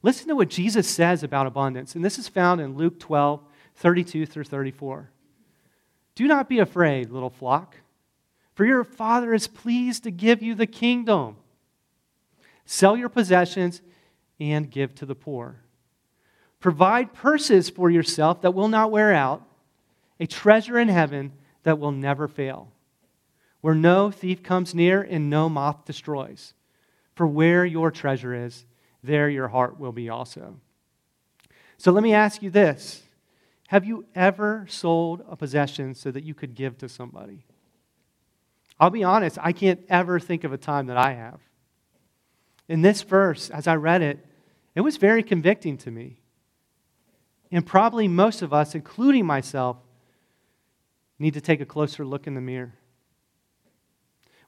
Listen 0.00 0.28
to 0.28 0.36
what 0.36 0.48
Jesus 0.48 0.86
says 0.86 1.24
about 1.24 1.48
abundance. 1.48 1.96
And 1.96 2.04
this 2.04 2.20
is 2.20 2.28
found 2.28 2.60
in 2.60 2.76
Luke 2.76 3.00
12, 3.00 3.42
32 3.74 4.26
through 4.26 4.44
34. 4.44 5.10
Do 6.14 6.28
not 6.28 6.48
be 6.48 6.60
afraid, 6.60 7.10
little 7.10 7.30
flock, 7.30 7.78
for 8.54 8.64
your 8.64 8.84
Father 8.84 9.34
is 9.34 9.48
pleased 9.48 10.04
to 10.04 10.12
give 10.12 10.40
you 10.40 10.54
the 10.54 10.68
kingdom. 10.68 11.34
Sell 12.64 12.96
your 12.96 13.08
possessions 13.08 13.82
and 14.38 14.70
give 14.70 14.94
to 14.94 15.04
the 15.04 15.16
poor. 15.16 15.56
Provide 16.60 17.12
purses 17.12 17.68
for 17.68 17.90
yourself 17.90 18.40
that 18.42 18.54
will 18.54 18.68
not 18.68 18.92
wear 18.92 19.12
out, 19.12 19.42
a 20.20 20.28
treasure 20.28 20.78
in 20.78 20.86
heaven 20.86 21.32
that 21.64 21.80
will 21.80 21.90
never 21.90 22.28
fail, 22.28 22.70
where 23.62 23.74
no 23.74 24.12
thief 24.12 24.44
comes 24.44 24.76
near 24.76 25.02
and 25.02 25.28
no 25.28 25.48
moth 25.48 25.84
destroys. 25.84 26.54
For 27.14 27.26
where 27.26 27.64
your 27.64 27.90
treasure 27.90 28.34
is, 28.34 28.66
there 29.02 29.28
your 29.28 29.48
heart 29.48 29.78
will 29.78 29.92
be 29.92 30.08
also. 30.08 30.56
So 31.76 31.92
let 31.92 32.02
me 32.02 32.12
ask 32.14 32.42
you 32.42 32.50
this 32.50 33.02
Have 33.68 33.84
you 33.84 34.06
ever 34.14 34.66
sold 34.68 35.24
a 35.28 35.36
possession 35.36 35.94
so 35.94 36.10
that 36.10 36.24
you 36.24 36.34
could 36.34 36.54
give 36.54 36.78
to 36.78 36.88
somebody? 36.88 37.44
I'll 38.80 38.90
be 38.90 39.04
honest, 39.04 39.38
I 39.40 39.52
can't 39.52 39.80
ever 39.88 40.18
think 40.18 40.44
of 40.44 40.52
a 40.52 40.58
time 40.58 40.86
that 40.86 40.96
I 40.96 41.12
have. 41.12 41.40
In 42.68 42.82
this 42.82 43.02
verse, 43.02 43.50
as 43.50 43.66
I 43.66 43.76
read 43.76 44.02
it, 44.02 44.24
it 44.74 44.80
was 44.80 44.96
very 44.96 45.22
convicting 45.22 45.76
to 45.78 45.90
me. 45.90 46.18
And 47.52 47.64
probably 47.64 48.08
most 48.08 48.42
of 48.42 48.52
us, 48.52 48.74
including 48.74 49.26
myself, 49.26 49.76
need 51.18 51.34
to 51.34 51.40
take 51.40 51.60
a 51.60 51.66
closer 51.66 52.04
look 52.04 52.26
in 52.26 52.34
the 52.34 52.40
mirror. 52.40 52.74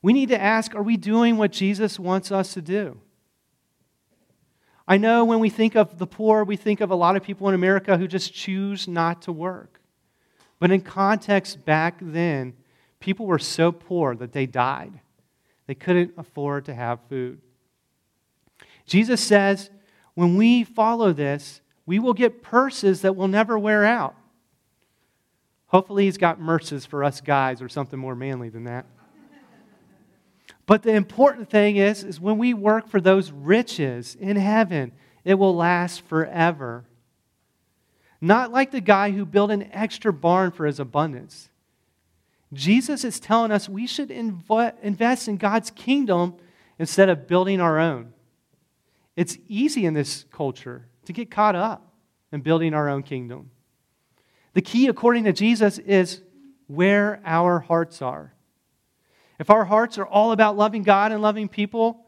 We 0.06 0.12
need 0.12 0.28
to 0.28 0.40
ask 0.40 0.72
are 0.76 0.84
we 0.84 0.96
doing 0.96 1.36
what 1.36 1.50
Jesus 1.50 1.98
wants 1.98 2.30
us 2.30 2.54
to 2.54 2.62
do? 2.62 3.00
I 4.86 4.98
know 4.98 5.24
when 5.24 5.40
we 5.40 5.50
think 5.50 5.74
of 5.74 5.98
the 5.98 6.06
poor, 6.06 6.44
we 6.44 6.54
think 6.54 6.80
of 6.80 6.92
a 6.92 6.94
lot 6.94 7.16
of 7.16 7.24
people 7.24 7.48
in 7.48 7.56
America 7.56 7.98
who 7.98 8.06
just 8.06 8.32
choose 8.32 8.86
not 8.86 9.22
to 9.22 9.32
work. 9.32 9.80
But 10.60 10.70
in 10.70 10.82
context 10.82 11.64
back 11.64 11.96
then, 12.00 12.54
people 13.00 13.26
were 13.26 13.40
so 13.40 13.72
poor 13.72 14.14
that 14.14 14.30
they 14.30 14.46
died. 14.46 14.92
They 15.66 15.74
couldn't 15.74 16.12
afford 16.16 16.66
to 16.66 16.74
have 16.74 17.00
food. 17.08 17.40
Jesus 18.84 19.20
says, 19.20 19.70
when 20.14 20.36
we 20.36 20.62
follow 20.62 21.12
this, 21.12 21.60
we 21.84 21.98
will 21.98 22.14
get 22.14 22.44
purses 22.44 23.00
that 23.00 23.16
will 23.16 23.26
never 23.26 23.58
wear 23.58 23.84
out. 23.84 24.14
Hopefully, 25.66 26.04
he's 26.04 26.16
got 26.16 26.40
murses 26.40 26.86
for 26.86 27.02
us 27.02 27.20
guys 27.20 27.60
or 27.60 27.68
something 27.68 27.98
more 27.98 28.14
manly 28.14 28.50
than 28.50 28.62
that. 28.62 28.86
But 30.66 30.82
the 30.82 30.94
important 30.94 31.48
thing 31.48 31.76
is, 31.76 32.02
is 32.02 32.20
when 32.20 32.38
we 32.38 32.52
work 32.52 32.88
for 32.88 33.00
those 33.00 33.30
riches 33.30 34.16
in 34.18 34.36
heaven, 34.36 34.92
it 35.24 35.34
will 35.34 35.54
last 35.54 36.02
forever. 36.02 36.84
Not 38.20 38.50
like 38.50 38.72
the 38.72 38.80
guy 38.80 39.12
who 39.12 39.24
built 39.24 39.50
an 39.52 39.70
extra 39.72 40.12
barn 40.12 40.50
for 40.50 40.66
his 40.66 40.80
abundance. 40.80 41.50
Jesus 42.52 43.04
is 43.04 43.20
telling 43.20 43.52
us 43.52 43.68
we 43.68 43.86
should 43.86 44.08
inv- 44.08 44.74
invest 44.82 45.28
in 45.28 45.36
God's 45.36 45.70
kingdom 45.70 46.34
instead 46.78 47.08
of 47.08 47.26
building 47.26 47.60
our 47.60 47.78
own. 47.78 48.12
It's 49.14 49.38
easy 49.48 49.86
in 49.86 49.94
this 49.94 50.24
culture 50.30 50.86
to 51.04 51.12
get 51.12 51.30
caught 51.30 51.56
up 51.56 51.92
in 52.32 52.40
building 52.40 52.74
our 52.74 52.88
own 52.88 53.02
kingdom. 53.02 53.50
The 54.54 54.62
key, 54.62 54.88
according 54.88 55.24
to 55.24 55.32
Jesus, 55.32 55.78
is 55.78 56.22
where 56.66 57.20
our 57.24 57.60
hearts 57.60 58.02
are. 58.02 58.32
If 59.38 59.50
our 59.50 59.64
hearts 59.64 59.98
are 59.98 60.06
all 60.06 60.32
about 60.32 60.56
loving 60.56 60.82
God 60.82 61.12
and 61.12 61.20
loving 61.20 61.48
people, 61.48 62.06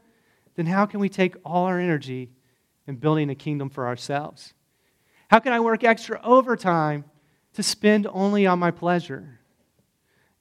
then 0.56 0.66
how 0.66 0.86
can 0.86 1.00
we 1.00 1.08
take 1.08 1.36
all 1.44 1.66
our 1.66 1.78
energy 1.78 2.30
in 2.86 2.96
building 2.96 3.30
a 3.30 3.34
kingdom 3.34 3.70
for 3.70 3.86
ourselves? 3.86 4.54
How 5.30 5.38
can 5.38 5.52
I 5.52 5.60
work 5.60 5.84
extra 5.84 6.20
overtime 6.22 7.04
to 7.54 7.62
spend 7.62 8.06
only 8.10 8.46
on 8.46 8.58
my 8.58 8.70
pleasure? 8.70 9.40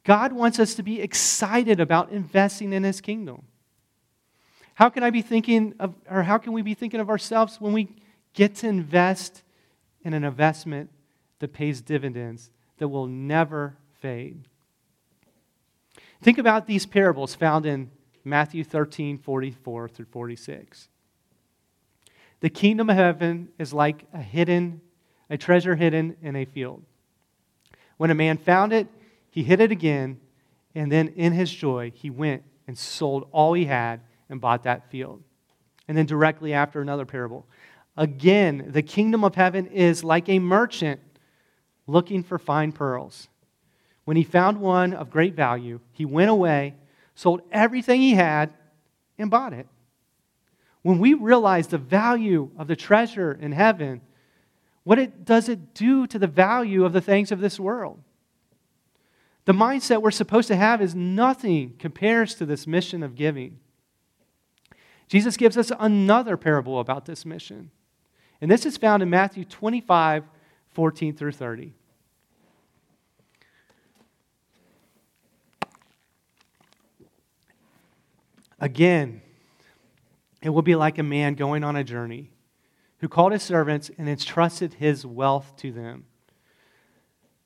God 0.03 0.31
wants 0.31 0.59
us 0.59 0.75
to 0.75 0.83
be 0.83 1.01
excited 1.01 1.81
about 1.81 2.11
investing 2.11 2.71
in 2.71 2.83
his 2.83 3.01
kingdom. 3.01 3.43
How 4.75 4.89
can 4.89 5.03
I 5.03 5.09
be 5.09 5.21
thinking 5.21 5.73
of, 5.79 5.95
or 6.09 6.23
how 6.23 6.37
can 6.37 6.53
we 6.53 6.61
be 6.61 6.73
thinking 6.73 6.99
of 6.99 7.09
ourselves 7.09 7.59
when 7.59 7.73
we 7.73 7.89
get 8.33 8.55
to 8.57 8.67
invest 8.67 9.43
in 10.03 10.13
an 10.13 10.23
investment 10.23 10.89
that 11.39 11.51
pays 11.51 11.81
dividends 11.81 12.51
that 12.77 12.87
will 12.87 13.07
never 13.07 13.75
fade? 13.99 14.47
Think 16.21 16.37
about 16.37 16.67
these 16.67 16.85
parables 16.85 17.35
found 17.35 17.65
in 17.65 17.91
Matthew 18.23 18.63
13, 18.63 19.17
44 19.17 19.89
through 19.89 20.05
46. 20.05 20.89
The 22.39 22.49
kingdom 22.49 22.89
of 22.89 22.95
heaven 22.95 23.49
is 23.57 23.73
like 23.73 24.05
a 24.13 24.21
hidden, 24.21 24.81
a 25.29 25.37
treasure 25.37 25.75
hidden 25.75 26.17
in 26.21 26.35
a 26.35 26.45
field. 26.45 26.83
When 27.97 28.11
a 28.11 28.15
man 28.15 28.37
found 28.37 28.73
it, 28.73 28.87
he 29.31 29.43
hid 29.43 29.59
it 29.59 29.71
again, 29.71 30.19
and 30.75 30.91
then 30.91 31.09
in 31.09 31.33
his 31.33 31.51
joy, 31.51 31.91
he 31.95 32.09
went 32.09 32.43
and 32.67 32.77
sold 32.77 33.27
all 33.31 33.53
he 33.53 33.65
had 33.65 34.01
and 34.29 34.41
bought 34.41 34.63
that 34.63 34.89
field. 34.91 35.23
And 35.87 35.97
then 35.97 36.05
directly 36.05 36.53
after 36.53 36.81
another 36.81 37.05
parable. 37.05 37.47
Again, 37.95 38.67
the 38.69 38.81
kingdom 38.81 39.23
of 39.23 39.35
heaven 39.35 39.67
is 39.67 40.03
like 40.03 40.29
a 40.29 40.39
merchant 40.39 40.99
looking 41.87 42.21
for 42.21 42.37
fine 42.37 42.71
pearls. 42.71 43.29
When 44.07 44.15
he 44.15 44.23
found 44.23 44.61
one 44.61 44.93
of 44.93 45.09
great 45.09 45.33
value, 45.33 45.81
he 45.91 46.05
went 46.05 46.29
away, 46.29 46.75
sold 47.13 47.41
everything 47.51 47.99
he 47.99 48.13
had, 48.13 48.53
and 49.17 49.29
bought 49.29 49.51
it. 49.51 49.67
When 50.81 50.99
we 50.99 51.13
realize 51.13 51.67
the 51.67 51.77
value 51.77 52.49
of 52.57 52.67
the 52.67 52.77
treasure 52.77 53.33
in 53.33 53.51
heaven, 53.51 53.99
what 54.85 54.97
it, 54.97 55.25
does 55.25 55.49
it 55.49 55.73
do 55.73 56.07
to 56.07 56.17
the 56.17 56.25
value 56.25 56.85
of 56.85 56.93
the 56.93 57.01
things 57.01 57.33
of 57.33 57.41
this 57.41 57.59
world? 57.59 58.01
The 59.43 59.51
mindset 59.51 60.01
we're 60.01 60.11
supposed 60.11 60.47
to 60.47 60.55
have 60.55 60.81
is 60.81 60.95
nothing 60.95 61.73
compares 61.77 62.33
to 62.35 62.45
this 62.45 62.65
mission 62.65 63.03
of 63.03 63.13
giving. 63.13 63.59
Jesus 65.09 65.35
gives 65.35 65.57
us 65.57 65.69
another 65.77 66.37
parable 66.37 66.79
about 66.79 67.07
this 67.07 67.25
mission. 67.25 67.71
And 68.39 68.49
this 68.49 68.65
is 68.65 68.77
found 68.77 69.03
in 69.03 69.09
Matthew 69.09 69.43
25, 69.43 70.23
14 70.69 71.13
through 71.13 71.33
30. 71.33 71.73
Again, 78.59 79.21
it 80.41 80.49
will 80.49 80.61
be 80.61 80.75
like 80.75 80.97
a 80.97 81.03
man 81.03 81.35
going 81.35 81.63
on 81.63 81.75
a 81.75 81.83
journey 81.83 82.31
who 82.99 83.07
called 83.07 83.31
his 83.31 83.43
servants 83.43 83.91
and 83.97 84.09
entrusted 84.09 84.75
his 84.75 85.05
wealth 85.05 85.53
to 85.57 85.71
them. 85.71 86.05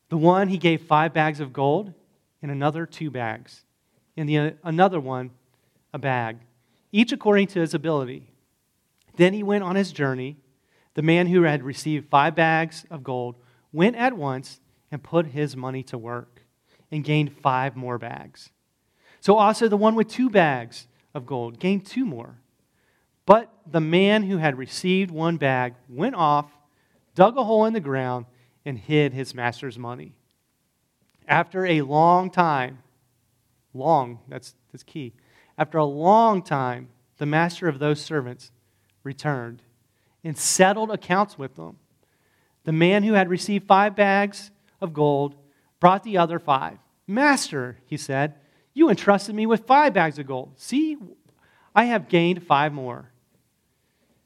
The 0.09 0.17
one 0.17 0.47
he 0.47 0.57
gave 0.57 0.81
five 0.81 1.13
bags 1.13 1.39
of 1.39 1.53
gold, 1.53 1.93
and 2.41 2.51
another 2.51 2.85
two 2.85 3.11
bags, 3.11 3.63
and 4.17 4.27
the, 4.27 4.55
another 4.63 4.99
one 4.99 5.31
a 5.93 5.99
bag 5.99 6.37
each 6.91 7.11
according 7.11 7.47
to 7.47 7.59
his 7.61 7.73
ability. 7.73 8.29
Then 9.15 9.33
he 9.33 9.43
went 9.43 9.63
on 9.63 9.75
his 9.75 9.91
journey. 9.91 10.37
The 10.93 11.01
man 11.01 11.27
who 11.27 11.43
had 11.43 11.63
received 11.63 12.09
five 12.09 12.35
bags 12.35 12.85
of 12.91 13.03
gold 13.03 13.35
went 13.71 13.95
at 13.95 14.15
once 14.15 14.59
and 14.91 15.01
put 15.01 15.27
his 15.27 15.55
money 15.55 15.83
to 15.83 15.97
work 15.97 16.41
and 16.91 17.03
gained 17.03 17.37
five 17.37 17.75
more 17.75 17.97
bags. 17.97 18.49
So 19.21 19.37
also 19.37 19.69
the 19.69 19.77
one 19.77 19.95
with 19.95 20.09
two 20.09 20.29
bags 20.29 20.87
of 21.13 21.25
gold 21.25 21.59
gained 21.59 21.85
two 21.85 22.05
more. 22.05 22.37
But 23.25 23.53
the 23.69 23.81
man 23.81 24.23
who 24.23 24.37
had 24.37 24.57
received 24.57 25.11
one 25.11 25.37
bag 25.37 25.75
went 25.87 26.15
off, 26.15 26.51
dug 27.15 27.37
a 27.37 27.43
hole 27.43 27.65
in 27.65 27.73
the 27.73 27.79
ground, 27.79 28.25
and 28.65 28.77
hid 28.77 29.13
his 29.13 29.33
master's 29.33 29.77
money. 29.77 30.13
After 31.27 31.65
a 31.65 31.81
long 31.81 32.29
time, 32.29 32.79
long, 33.73 34.19
that's, 34.27 34.55
that's 34.71 34.83
key. 34.83 35.13
After 35.57 35.77
a 35.77 35.85
long 35.85 36.41
time, 36.41 36.89
the 37.17 37.25
master 37.25 37.67
of 37.67 37.79
those 37.79 38.01
servants 38.01 38.51
returned 39.03 39.61
and 40.23 40.37
settled 40.37 40.91
accounts 40.91 41.37
with 41.37 41.55
them. 41.55 41.77
The 42.63 42.71
man 42.71 43.03
who 43.03 43.13
had 43.13 43.29
received 43.29 43.67
five 43.67 43.95
bags 43.95 44.51
of 44.79 44.93
gold 44.93 45.35
brought 45.79 46.03
the 46.03 46.17
other 46.17 46.39
five. 46.39 46.77
Master, 47.07 47.77
he 47.85 47.97
said, 47.97 48.35
you 48.73 48.89
entrusted 48.89 49.35
me 49.35 49.45
with 49.45 49.65
five 49.65 49.93
bags 49.93 50.19
of 50.19 50.27
gold. 50.27 50.53
See, 50.57 50.97
I 51.75 51.85
have 51.85 52.09
gained 52.09 52.43
five 52.43 52.73
more. 52.73 53.11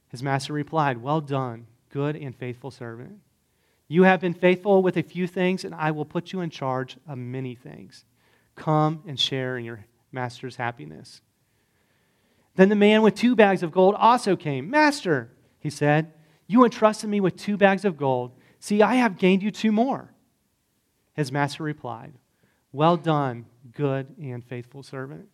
His 0.09 0.23
master 0.23 0.53
replied, 0.53 0.97
Well 0.97 1.21
done, 1.21 1.67
good 1.89 2.15
and 2.15 2.35
faithful 2.35 2.71
servant. 2.71 3.19
You 3.87 4.03
have 4.03 4.21
been 4.21 4.33
faithful 4.33 4.81
with 4.81 4.97
a 4.97 5.03
few 5.03 5.27
things, 5.27 5.63
and 5.63 5.75
I 5.75 5.91
will 5.91 6.05
put 6.05 6.31
you 6.31 6.41
in 6.41 6.49
charge 6.49 6.97
of 7.07 7.17
many 7.17 7.55
things. 7.55 8.05
Come 8.55 9.03
and 9.07 9.19
share 9.19 9.57
in 9.57 9.65
your 9.65 9.85
master's 10.11 10.55
happiness. 10.55 11.21
Then 12.55 12.69
the 12.69 12.75
man 12.75 13.01
with 13.01 13.15
two 13.15 13.35
bags 13.35 13.63
of 13.63 13.71
gold 13.71 13.95
also 13.95 14.35
came. 14.35 14.69
Master, 14.69 15.29
he 15.59 15.69
said, 15.69 16.13
you 16.47 16.63
entrusted 16.63 17.09
me 17.09 17.19
with 17.19 17.37
two 17.37 17.57
bags 17.57 17.85
of 17.85 17.97
gold. 17.97 18.31
See, 18.59 18.81
I 18.81 18.95
have 18.95 19.17
gained 19.17 19.43
you 19.43 19.51
two 19.51 19.71
more. 19.71 20.11
His 21.13 21.31
master 21.31 21.63
replied, 21.63 22.13
Well 22.71 22.97
done, 22.97 23.45
good 23.75 24.07
and 24.19 24.43
faithful 24.43 24.81
servant. 24.81 25.27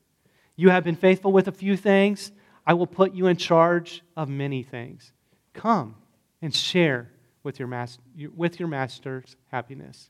You 0.57 0.69
have 0.69 0.83
been 0.83 0.97
faithful 0.97 1.31
with 1.31 1.47
a 1.47 1.53
few 1.53 1.77
things. 1.77 2.31
I 2.67 2.73
will 2.73 2.87
put 2.87 3.13
you 3.13 3.27
in 3.27 3.37
charge 3.37 4.03
of 4.17 4.27
many 4.27 4.61
things. 4.61 5.13
Come 5.53 5.95
and 6.41 6.53
share 6.53 7.11
with 7.43 7.57
your, 7.57 7.67
master, 7.67 8.01
with 8.35 8.59
your 8.59 8.67
master's 8.67 9.35
happiness. 9.47 10.09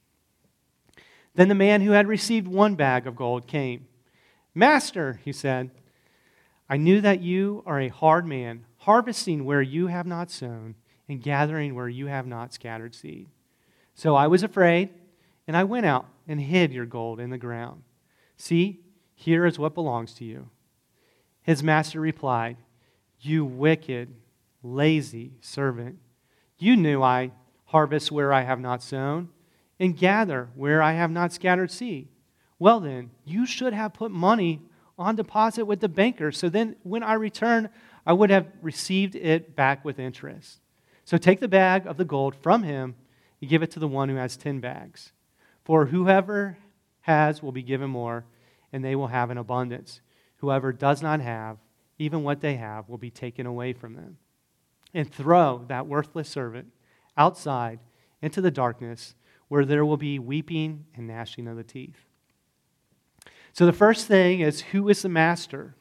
Then 1.36 1.48
the 1.48 1.56
man 1.56 1.82
who 1.82 1.92
had 1.92 2.08
received 2.08 2.48
one 2.48 2.76
bag 2.76 3.08
of 3.08 3.16
gold 3.16 3.48
came. 3.48 3.88
Master, 4.54 5.22
he 5.24 5.32
said, 5.32 5.72
I 6.70 6.78
knew 6.78 7.02
that 7.02 7.22
you 7.22 7.64
are 7.66 7.80
a 7.80 7.88
hard 7.88 8.26
man, 8.26 8.66
harvesting 8.78 9.46
where 9.46 9.62
you 9.62 9.88
have 9.88 10.08
not 10.08 10.32
sown 10.32 10.76
and 11.08 11.22
gathering 11.22 11.76
where 11.76 11.90
you 11.90 12.08
have 12.08 12.28
not 12.28 12.54
scattered 12.54 12.96
seed. 12.96 13.28
So 13.94 14.16
I 14.16 14.28
was 14.28 14.44
afraid, 14.44 14.90
and 15.48 15.56
I 15.56 15.64
went 15.64 15.86
out 15.86 16.08
and 16.28 16.40
hid 16.40 16.72
your 16.72 16.86
gold 16.86 17.20
in 17.20 17.30
the 17.30 17.38
ground. 17.38 17.84
See, 18.42 18.80
here 19.14 19.46
is 19.46 19.60
what 19.60 19.76
belongs 19.76 20.16
to 20.16 20.26
you. 20.26 20.50
His 21.44 21.62
master 21.62 22.02
replied, 22.02 22.58
You 23.20 23.46
wicked, 23.46 24.16
lazy 24.64 25.34
servant. 25.42 26.00
You 26.58 26.76
knew 26.76 27.04
I 27.04 27.34
harvest 27.66 28.12
where 28.12 28.34
I 28.34 28.42
have 28.42 28.60
not 28.60 28.82
sown 28.82 29.30
and 29.80 29.96
gather 29.96 30.50
where 30.56 30.82
I 30.82 30.94
have 30.94 31.12
not 31.12 31.32
scattered 31.32 31.70
seed. 31.70 32.08
Well, 32.58 32.80
then, 32.80 33.12
you 33.26 33.46
should 33.46 33.74
have 33.74 33.94
put 33.94 34.10
money 34.10 34.64
on 34.98 35.16
deposit 35.16 35.66
with 35.66 35.80
the 35.80 35.88
banker. 35.88 36.32
So 36.32 36.50
then 36.50 36.78
when 36.82 37.04
I 37.04 37.14
return, 37.14 37.70
I 38.08 38.14
would 38.14 38.32
have 38.32 38.48
received 38.64 39.16
it 39.16 39.56
back 39.56 39.86
with 39.86 40.00
interest. 40.00 40.62
So 41.06 41.18
take 41.18 41.42
the 41.42 41.48
bag 41.48 41.86
of 41.86 41.98
the 41.98 42.06
gold 42.06 42.36
from 42.36 42.64
him 42.64 42.96
and 43.40 43.50
give 43.52 43.62
it 43.62 43.70
to 43.72 43.80
the 43.80 43.88
one 43.88 44.10
who 44.10 44.16
has 44.16 44.36
10 44.36 44.62
bags. 44.62 45.12
For 45.64 45.86
whoever 45.86 46.58
has 47.02 47.42
will 47.42 47.52
be 47.52 47.64
given 47.64 47.90
more, 47.90 48.26
and 48.72 48.84
they 48.84 48.96
will 48.96 49.08
have 49.08 49.30
an 49.30 49.38
abundance. 49.38 50.02
Whoever 50.38 50.72
does 50.72 51.02
not 51.02 51.22
have, 51.22 51.58
even 52.00 52.24
what 52.24 52.42
they 52.42 52.56
have, 52.56 52.90
will 52.90 52.98
be 52.98 53.12
taken 53.12 53.46
away 53.46 53.74
from 53.74 53.94
them. 53.94 54.18
And 54.94 55.12
throw 55.12 55.66
that 55.68 55.88
worthless 55.88 56.30
servant 56.30 56.68
outside 57.18 57.80
into 58.22 58.42
the 58.42 58.52
darkness 58.52 59.16
where 59.48 59.66
there 59.66 59.86
will 59.86 59.98
be 59.98 60.20
weeping 60.20 60.86
and 60.96 61.08
gnashing 61.08 61.48
of 61.48 61.58
the 61.58 61.64
teeth. 61.64 62.06
So 63.54 63.66
the 63.66 63.74
first 63.74 64.08
thing 64.08 64.40
is 64.40 64.62
who 64.62 64.88
is 64.90 65.02
the 65.02 65.10
master? 65.10 65.76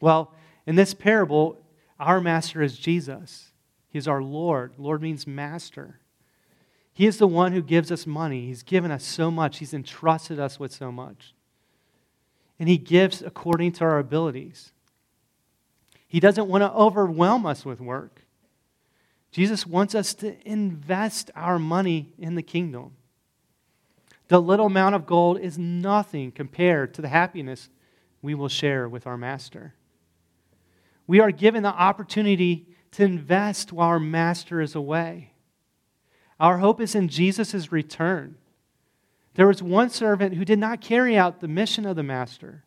Well, 0.00 0.34
in 0.66 0.76
this 0.76 0.94
parable, 0.94 1.58
our 1.98 2.20
master 2.20 2.62
is 2.62 2.78
Jesus. 2.78 3.52
He 3.88 3.98
is 3.98 4.06
our 4.06 4.22
Lord. 4.22 4.74
Lord 4.78 5.02
means 5.02 5.26
master. 5.26 5.99
He 6.92 7.06
is 7.06 7.18
the 7.18 7.26
one 7.26 7.52
who 7.52 7.62
gives 7.62 7.90
us 7.90 8.06
money. 8.06 8.46
He's 8.46 8.62
given 8.62 8.90
us 8.90 9.04
so 9.04 9.30
much, 9.30 9.58
He's 9.58 9.74
entrusted 9.74 10.38
us 10.38 10.58
with 10.58 10.72
so 10.72 10.90
much. 10.90 11.34
And 12.58 12.68
He 12.68 12.78
gives 12.78 13.22
according 13.22 13.72
to 13.72 13.84
our 13.84 13.98
abilities. 13.98 14.72
He 16.06 16.20
doesn't 16.20 16.48
want 16.48 16.62
to 16.62 16.72
overwhelm 16.72 17.46
us 17.46 17.64
with 17.64 17.80
work. 17.80 18.22
Jesus 19.30 19.64
wants 19.64 19.94
us 19.94 20.12
to 20.14 20.36
invest 20.46 21.30
our 21.36 21.58
money 21.58 22.12
in 22.18 22.34
the 22.34 22.42
kingdom. 22.42 22.96
The 24.26 24.40
little 24.40 24.66
amount 24.66 24.94
of 24.94 25.06
gold 25.06 25.38
is 25.40 25.58
nothing 25.58 26.32
compared 26.32 26.94
to 26.94 27.02
the 27.02 27.08
happiness 27.08 27.68
we 28.22 28.34
will 28.34 28.48
share 28.48 28.88
with 28.88 29.06
our 29.06 29.16
master. 29.16 29.74
We 31.06 31.20
are 31.20 31.30
given 31.30 31.62
the 31.62 31.68
opportunity 31.68 32.68
to 32.92 33.04
invest 33.04 33.72
while 33.72 33.88
our 33.88 34.00
master 34.00 34.60
is 34.60 34.74
away. 34.74 35.32
Our 36.40 36.58
hope 36.58 36.80
is 36.80 36.94
in 36.94 37.08
Jesus' 37.08 37.70
return. 37.70 38.36
There 39.34 39.46
was 39.46 39.62
one 39.62 39.90
servant 39.90 40.34
who 40.34 40.44
did 40.44 40.58
not 40.58 40.80
carry 40.80 41.16
out 41.16 41.40
the 41.40 41.48
mission 41.48 41.84
of 41.84 41.96
the 41.96 42.02
master. 42.02 42.64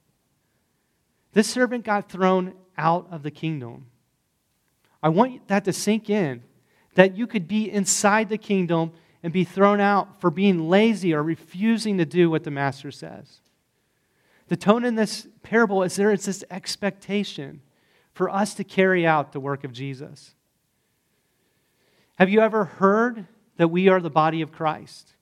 This 1.34 1.50
servant 1.50 1.84
got 1.84 2.10
thrown 2.10 2.54
out 2.78 3.08
of 3.10 3.24
the 3.24 3.32
kingdom. 3.32 3.88
I 5.02 5.10
want 5.10 5.48
that 5.48 5.66
to 5.66 5.74
sink 5.74 6.10
in 6.10 6.44
that 6.94 7.18
you 7.18 7.26
could 7.26 7.48
be 7.48 7.70
inside 7.70 8.30
the 8.30 8.38
kingdom 8.38 8.92
and 9.24 9.34
be 9.34 9.44
thrown 9.44 9.80
out 9.80 10.22
for 10.22 10.30
being 10.30 10.70
lazy 10.70 11.14
or 11.14 11.24
refusing 11.24 11.98
to 11.98 12.06
do 12.06 12.30
what 12.30 12.44
the 12.44 12.52
master 12.52 12.92
says. 12.92 13.40
The 14.50 14.58
tone 14.58 14.86
in 14.86 14.96
this 14.96 15.28
parable 15.42 15.82
is 15.82 15.96
there 15.96 16.12
is 16.12 16.26
this 16.26 16.44
expectation 16.52 17.62
for 18.14 18.30
us 18.30 18.54
to 18.56 18.64
carry 18.64 19.08
out 19.08 19.32
the 19.32 19.40
work 19.40 19.64
of 19.64 19.74
Jesus. 19.74 20.36
Have 22.18 22.30
you 22.30 22.42
ever 22.42 22.66
heard 22.66 23.26
that 23.58 23.70
we 23.70 23.88
are 23.88 24.00
the 24.00 24.10
body 24.10 24.42
of 24.42 24.52
Christ? 24.52 25.14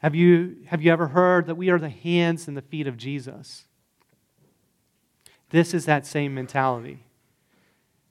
Have 0.00 0.14
you, 0.14 0.56
have 0.66 0.82
you 0.82 0.92
ever 0.92 1.08
heard 1.08 1.46
that 1.46 1.54
we 1.54 1.70
are 1.70 1.78
the 1.78 1.88
hands 1.88 2.48
and 2.48 2.56
the 2.56 2.62
feet 2.62 2.86
of 2.86 2.96
Jesus? 2.96 3.66
This 5.50 5.74
is 5.74 5.84
that 5.84 6.06
same 6.06 6.34
mentality. 6.34 7.04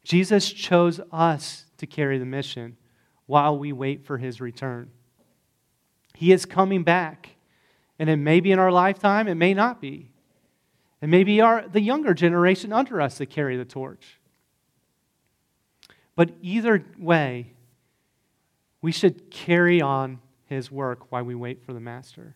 Jesus 0.03 0.51
chose 0.51 1.01
us 1.11 1.65
to 1.77 1.85
carry 1.85 2.17
the 2.17 2.25
mission 2.25 2.77
while 3.25 3.57
we 3.57 3.73
wait 3.73 4.05
for 4.05 4.17
his 4.17 4.39
return. 4.39 4.91
He 6.15 6.31
is 6.31 6.45
coming 6.45 6.83
back, 6.83 7.29
and 7.97 8.09
it 8.09 8.17
may 8.17 8.39
be 8.39 8.51
in 8.51 8.59
our 8.59 8.71
lifetime, 8.71 9.27
it 9.27 9.35
may 9.35 9.53
not 9.53 9.81
be. 9.81 10.11
It 11.01 11.09
may 11.09 11.23
be 11.23 11.41
our, 11.41 11.67
the 11.67 11.81
younger 11.81 12.13
generation 12.13 12.71
under 12.71 13.01
us 13.01 13.17
that 13.17 13.31
carry 13.31 13.57
the 13.57 13.65
torch. 13.65 14.19
But 16.15 16.31
either 16.41 16.85
way, 16.99 17.53
we 18.81 18.91
should 18.91 19.29
carry 19.29 19.81
on 19.81 20.19
his 20.45 20.71
work 20.71 21.11
while 21.11 21.23
we 21.23 21.35
wait 21.35 21.63
for 21.63 21.73
the 21.73 21.79
master. 21.79 22.35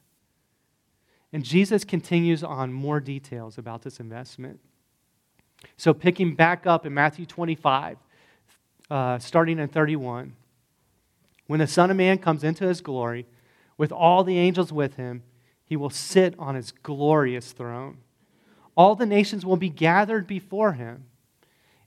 And 1.33 1.43
Jesus 1.43 1.83
continues 1.83 2.43
on 2.43 2.71
more 2.71 2.99
details 2.99 3.57
about 3.57 3.81
this 3.81 3.99
investment. 3.99 4.59
So, 5.75 5.93
picking 5.93 6.35
back 6.35 6.65
up 6.65 6.85
in 6.85 6.93
Matthew 6.93 7.25
25, 7.25 7.97
uh, 8.89 9.19
starting 9.19 9.59
in 9.59 9.67
31, 9.67 10.33
when 11.47 11.59
the 11.59 11.67
Son 11.67 11.91
of 11.91 11.97
Man 11.97 12.19
comes 12.19 12.43
into 12.43 12.67
his 12.67 12.81
glory 12.81 13.25
with 13.77 13.91
all 13.91 14.23
the 14.23 14.37
angels 14.37 14.71
with 14.71 14.95
him, 14.95 15.23
he 15.65 15.75
will 15.75 15.89
sit 15.89 16.35
on 16.37 16.55
his 16.55 16.71
glorious 16.71 17.51
throne. 17.51 17.97
All 18.77 18.95
the 18.95 19.05
nations 19.05 19.45
will 19.45 19.57
be 19.57 19.69
gathered 19.69 20.27
before 20.27 20.73
him, 20.73 21.05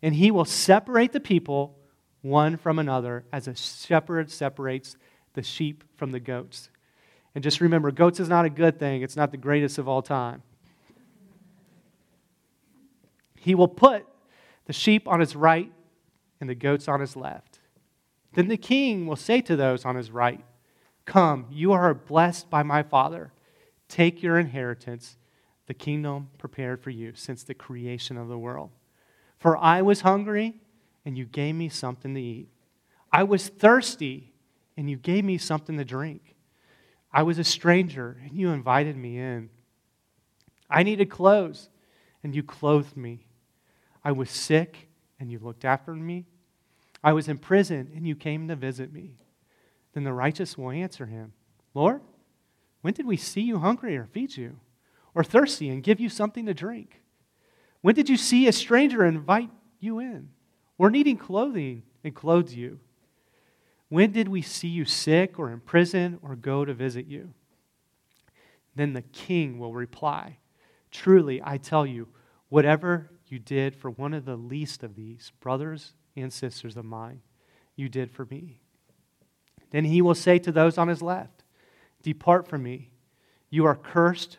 and 0.02 0.14
he 0.14 0.30
will 0.30 0.44
separate 0.44 1.12
the 1.12 1.20
people 1.20 1.77
one 2.22 2.56
from 2.56 2.78
another 2.78 3.24
as 3.32 3.48
a 3.48 3.54
shepherd 3.54 4.30
separates 4.30 4.96
the 5.34 5.42
sheep 5.42 5.84
from 5.96 6.10
the 6.10 6.20
goats. 6.20 6.70
And 7.34 7.44
just 7.44 7.60
remember, 7.60 7.90
goats 7.90 8.20
is 8.20 8.28
not 8.28 8.44
a 8.44 8.50
good 8.50 8.78
thing, 8.78 9.02
it's 9.02 9.16
not 9.16 9.30
the 9.30 9.36
greatest 9.36 9.78
of 9.78 9.88
all 9.88 10.02
time. 10.02 10.42
He 13.36 13.54
will 13.54 13.68
put 13.68 14.04
the 14.66 14.72
sheep 14.72 15.06
on 15.06 15.20
his 15.20 15.36
right 15.36 15.72
and 16.40 16.50
the 16.50 16.54
goats 16.54 16.88
on 16.88 17.00
his 17.00 17.16
left. 17.16 17.60
Then 18.34 18.48
the 18.48 18.56
king 18.56 19.06
will 19.06 19.16
say 19.16 19.40
to 19.42 19.56
those 19.56 19.84
on 19.84 19.96
his 19.96 20.10
right, 20.10 20.44
Come, 21.04 21.46
you 21.50 21.72
are 21.72 21.94
blessed 21.94 22.50
by 22.50 22.62
my 22.62 22.82
Father. 22.82 23.32
Take 23.88 24.22
your 24.22 24.38
inheritance, 24.38 25.16
the 25.66 25.74
kingdom 25.74 26.28
prepared 26.36 26.82
for 26.82 26.90
you 26.90 27.12
since 27.14 27.42
the 27.42 27.54
creation 27.54 28.18
of 28.18 28.28
the 28.28 28.38
world. 28.38 28.70
For 29.38 29.56
I 29.56 29.80
was 29.80 30.02
hungry, 30.02 30.60
and 31.08 31.16
you 31.16 31.24
gave 31.24 31.54
me 31.54 31.70
something 31.70 32.14
to 32.14 32.20
eat. 32.20 32.50
I 33.10 33.22
was 33.22 33.48
thirsty, 33.48 34.34
and 34.76 34.90
you 34.90 34.98
gave 34.98 35.24
me 35.24 35.38
something 35.38 35.78
to 35.78 35.84
drink. 35.84 36.36
I 37.10 37.22
was 37.22 37.38
a 37.38 37.44
stranger, 37.44 38.20
and 38.22 38.36
you 38.36 38.50
invited 38.50 38.94
me 38.94 39.16
in. 39.16 39.48
I 40.68 40.82
needed 40.82 41.08
clothes, 41.08 41.70
and 42.22 42.36
you 42.36 42.42
clothed 42.42 42.94
me. 42.94 43.26
I 44.04 44.12
was 44.12 44.28
sick, 44.28 44.90
and 45.18 45.32
you 45.32 45.38
looked 45.38 45.64
after 45.64 45.94
me. 45.94 46.26
I 47.02 47.14
was 47.14 47.26
in 47.26 47.38
prison, 47.38 47.90
and 47.96 48.06
you 48.06 48.14
came 48.14 48.46
to 48.48 48.54
visit 48.54 48.92
me. 48.92 49.16
Then 49.94 50.04
the 50.04 50.12
righteous 50.12 50.58
will 50.58 50.70
answer 50.70 51.06
him 51.06 51.32
Lord, 51.72 52.02
when 52.82 52.92
did 52.92 53.06
we 53.06 53.16
see 53.16 53.40
you 53.40 53.60
hungry 53.60 53.96
or 53.96 54.04
feed 54.04 54.36
you, 54.36 54.60
or 55.14 55.24
thirsty 55.24 55.70
and 55.70 55.82
give 55.82 56.00
you 56.00 56.10
something 56.10 56.44
to 56.44 56.52
drink? 56.52 57.00
When 57.80 57.94
did 57.94 58.10
you 58.10 58.18
see 58.18 58.46
a 58.46 58.52
stranger 58.52 59.06
invite 59.06 59.50
you 59.80 60.00
in, 60.00 60.28
or 60.78 60.90
needing 60.90 61.16
clothing 61.16 61.82
and 62.02 62.14
clothes 62.14 62.54
you? 62.54 62.78
When 63.88 64.12
did 64.12 64.28
we 64.28 64.42
see 64.42 64.68
you 64.68 64.84
sick 64.84 65.38
or 65.38 65.50
in 65.50 65.60
prison 65.60 66.18
or 66.22 66.36
go 66.36 66.64
to 66.64 66.72
visit 66.72 67.06
you? 67.06 67.34
Then 68.74 68.92
the 68.92 69.02
king 69.02 69.58
will 69.58 69.72
reply 69.74 70.38
Truly, 70.90 71.42
I 71.44 71.58
tell 71.58 71.84
you, 71.84 72.08
whatever 72.48 73.10
you 73.26 73.38
did 73.38 73.76
for 73.76 73.90
one 73.90 74.14
of 74.14 74.24
the 74.24 74.36
least 74.36 74.82
of 74.82 74.94
these 74.94 75.32
brothers 75.38 75.92
and 76.16 76.32
sisters 76.32 76.78
of 76.78 76.84
mine, 76.86 77.20
you 77.76 77.90
did 77.90 78.10
for 78.10 78.24
me. 78.26 78.60
Then 79.70 79.84
he 79.84 80.00
will 80.00 80.14
say 80.14 80.38
to 80.38 80.50
those 80.50 80.78
on 80.78 80.88
his 80.88 81.02
left, 81.02 81.44
Depart 82.02 82.48
from 82.48 82.62
me. 82.62 82.90
You 83.50 83.66
are 83.66 83.76
cursed 83.76 84.38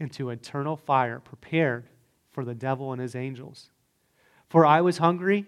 into 0.00 0.30
eternal 0.30 0.76
fire, 0.76 1.20
prepared 1.20 1.88
for 2.30 2.44
the 2.44 2.54
devil 2.54 2.92
and 2.92 3.00
his 3.00 3.14
angels. 3.14 3.70
For 4.48 4.66
I 4.66 4.80
was 4.80 4.98
hungry, 4.98 5.46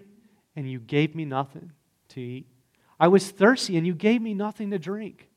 and 0.58 0.68
you 0.68 0.80
gave 0.80 1.14
me 1.14 1.24
nothing 1.24 1.70
to 2.08 2.20
eat. 2.20 2.48
I 2.98 3.06
was 3.06 3.30
thirsty, 3.30 3.76
and 3.76 3.86
you 3.86 3.94
gave 3.94 4.20
me 4.20 4.34
nothing 4.34 4.72
to 4.72 4.78
drink. 4.78 5.28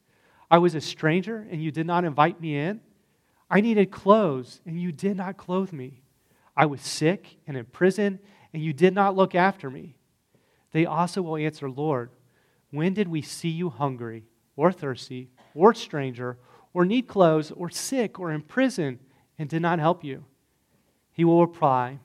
I 0.50 0.58
was 0.58 0.74
a 0.74 0.82
stranger, 0.82 1.48
and 1.52 1.62
you 1.62 1.70
did 1.70 1.86
not 1.86 2.06
invite 2.06 2.42
me 2.42 2.58
in. 2.58 2.82
I 3.48 3.62
needed 3.62 3.92
clothes, 3.92 4.62
and 4.66 4.82
you 4.82 4.92
did 4.92 5.18
not 5.18 5.38
clothe 5.38 5.74
me. 5.74 6.02
I 6.58 6.66
was 6.66 6.82
sick 6.82 7.38
and 7.46 7.56
in 7.56 7.66
prison, 7.66 8.18
and 8.52 8.64
you 8.64 8.74
did 8.74 8.96
not 8.96 9.16
look 9.16 9.36
after 9.36 9.70
me. 9.70 9.96
They 10.72 10.88
also 10.88 11.22
will 11.22 11.38
answer, 11.38 11.70
Lord, 11.70 12.10
when 12.72 12.96
did 12.96 13.08
we 13.08 13.22
see 13.22 13.50
you 13.50 13.70
hungry 13.70 14.24
or 14.56 14.72
thirsty 14.72 15.30
or 15.54 15.76
stranger 15.76 16.40
or 16.74 16.84
need 16.84 17.08
clothes 17.08 17.52
or 17.52 17.70
sick 17.70 18.20
or 18.20 18.32
in 18.32 18.42
prison 18.42 18.98
and 19.38 19.48
did 19.48 19.62
not 19.62 19.78
help 19.78 20.04
you? 20.04 20.26
He 21.12 21.24
will 21.24 21.46
reply, 21.46 22.00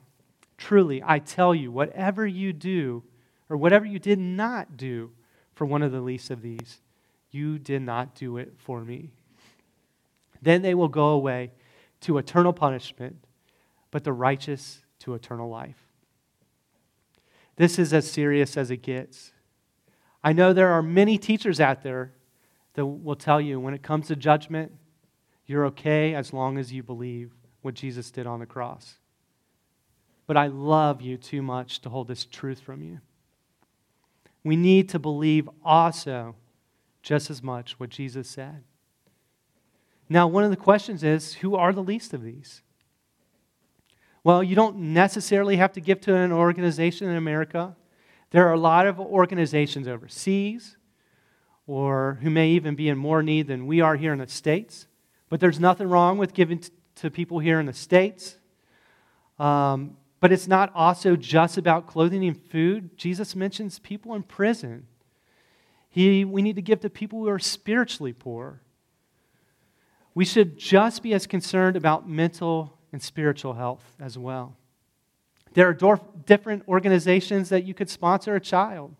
Truly, 0.55 1.01
I 1.03 1.17
tell 1.17 1.55
you, 1.55 1.71
whatever 1.71 2.27
you 2.27 2.53
do 2.53 3.03
or 3.49 3.57
whatever 3.57 3.85
you 3.85 3.99
did 3.99 4.19
not 4.19 4.77
do 4.77 5.11
for 5.53 5.65
one 5.65 5.81
of 5.81 5.91
the 5.91 6.01
least 6.01 6.29
of 6.29 6.41
these, 6.41 6.79
you 7.31 7.57
did 7.59 7.81
not 7.81 8.15
do 8.15 8.37
it 8.37 8.53
for 8.57 8.83
me. 8.83 9.11
Then 10.41 10.61
they 10.61 10.73
will 10.73 10.87
go 10.87 11.07
away 11.07 11.51
to 12.01 12.17
eternal 12.17 12.53
punishment 12.53 13.17
but 13.91 14.03
the 14.03 14.13
righteous 14.13 14.83
to 14.99 15.13
eternal 15.13 15.49
life. 15.49 15.87
This 17.55 17.79
is 17.79 17.93
as 17.93 18.09
serious 18.09 18.57
as 18.57 18.69
it 18.69 18.83
gets. 18.83 19.31
I 20.23 20.33
know 20.33 20.53
there 20.53 20.71
are 20.71 20.83
many 20.83 21.17
teachers 21.17 21.59
out 21.59 21.83
there 21.83 22.13
that 22.73 22.85
will 22.85 23.15
tell 23.15 23.41
you 23.41 23.59
when 23.59 23.73
it 23.73 23.81
comes 23.81 24.07
to 24.07 24.15
judgment, 24.15 24.71
you're 25.45 25.65
okay 25.67 26.13
as 26.13 26.33
long 26.33 26.57
as 26.57 26.71
you 26.71 26.83
believe 26.83 27.33
what 27.61 27.73
Jesus 27.73 28.11
did 28.11 28.27
on 28.27 28.39
the 28.39 28.45
cross. 28.45 28.95
But 30.27 30.37
I 30.37 30.47
love 30.47 31.01
you 31.01 31.17
too 31.17 31.41
much 31.41 31.79
to 31.81 31.89
hold 31.89 32.07
this 32.07 32.25
truth 32.25 32.59
from 32.59 32.83
you. 32.83 32.99
We 34.47 34.55
need 34.55 34.87
to 34.89 34.99
believe 34.99 35.49
also 35.61 36.35
just 37.01 37.29
as 37.29 37.43
much 37.43 37.77
what 37.81 37.89
Jesus 37.89 38.29
said. 38.29 38.63
Now, 40.07 40.25
one 40.25 40.45
of 40.45 40.51
the 40.51 40.55
questions 40.55 41.03
is 41.03 41.33
who 41.33 41.55
are 41.55 41.73
the 41.73 41.83
least 41.83 42.13
of 42.13 42.23
these? 42.23 42.61
Well, 44.23 44.41
you 44.41 44.55
don't 44.55 44.77
necessarily 44.93 45.57
have 45.57 45.73
to 45.73 45.81
give 45.81 45.99
to 46.01 46.15
an 46.15 46.31
organization 46.31 47.09
in 47.09 47.17
America. 47.17 47.75
There 48.31 48.47
are 48.47 48.53
a 48.53 48.59
lot 48.59 48.87
of 48.87 49.01
organizations 49.01 49.85
overseas 49.85 50.77
or 51.65 52.17
who 52.21 52.29
may 52.29 52.51
even 52.51 52.75
be 52.75 52.87
in 52.87 52.97
more 52.97 53.21
need 53.21 53.47
than 53.47 53.67
we 53.67 53.81
are 53.81 53.97
here 53.97 54.13
in 54.13 54.19
the 54.19 54.27
States. 54.27 54.87
But 55.27 55.41
there's 55.41 55.59
nothing 55.59 55.89
wrong 55.89 56.17
with 56.17 56.33
giving 56.33 56.63
to 56.95 57.11
people 57.11 57.39
here 57.39 57.59
in 57.59 57.65
the 57.65 57.73
States. 57.73 58.37
Um, 59.39 59.97
but 60.19 60.31
it's 60.31 60.47
not 60.47 60.71
also 60.73 61.15
just 61.15 61.57
about 61.57 61.87
clothing 61.87 62.25
and 62.25 62.41
food. 62.49 62.97
Jesus 62.97 63.35
mentions 63.35 63.79
people 63.79 64.15
in 64.15 64.23
prison. 64.23 64.87
He, 65.89 66.25
we 66.25 66.41
need 66.41 66.55
to 66.55 66.61
give 66.61 66.79
to 66.81 66.89
people 66.89 67.19
who 67.19 67.29
are 67.29 67.39
spiritually 67.39 68.13
poor. 68.13 68.61
We 70.15 70.25
should 70.25 70.57
just 70.57 71.03
be 71.03 71.13
as 71.13 71.27
concerned 71.27 71.75
about 71.75 72.09
mental 72.09 72.77
and 72.91 73.01
spiritual 73.01 73.53
health 73.53 73.83
as 73.99 74.17
well. 74.17 74.55
There 75.53 75.67
are 75.67 75.99
different 76.25 76.67
organizations 76.67 77.49
that 77.49 77.63
you 77.63 77.73
could 77.73 77.89
sponsor 77.89 78.35
a 78.35 78.39
child. 78.39 78.95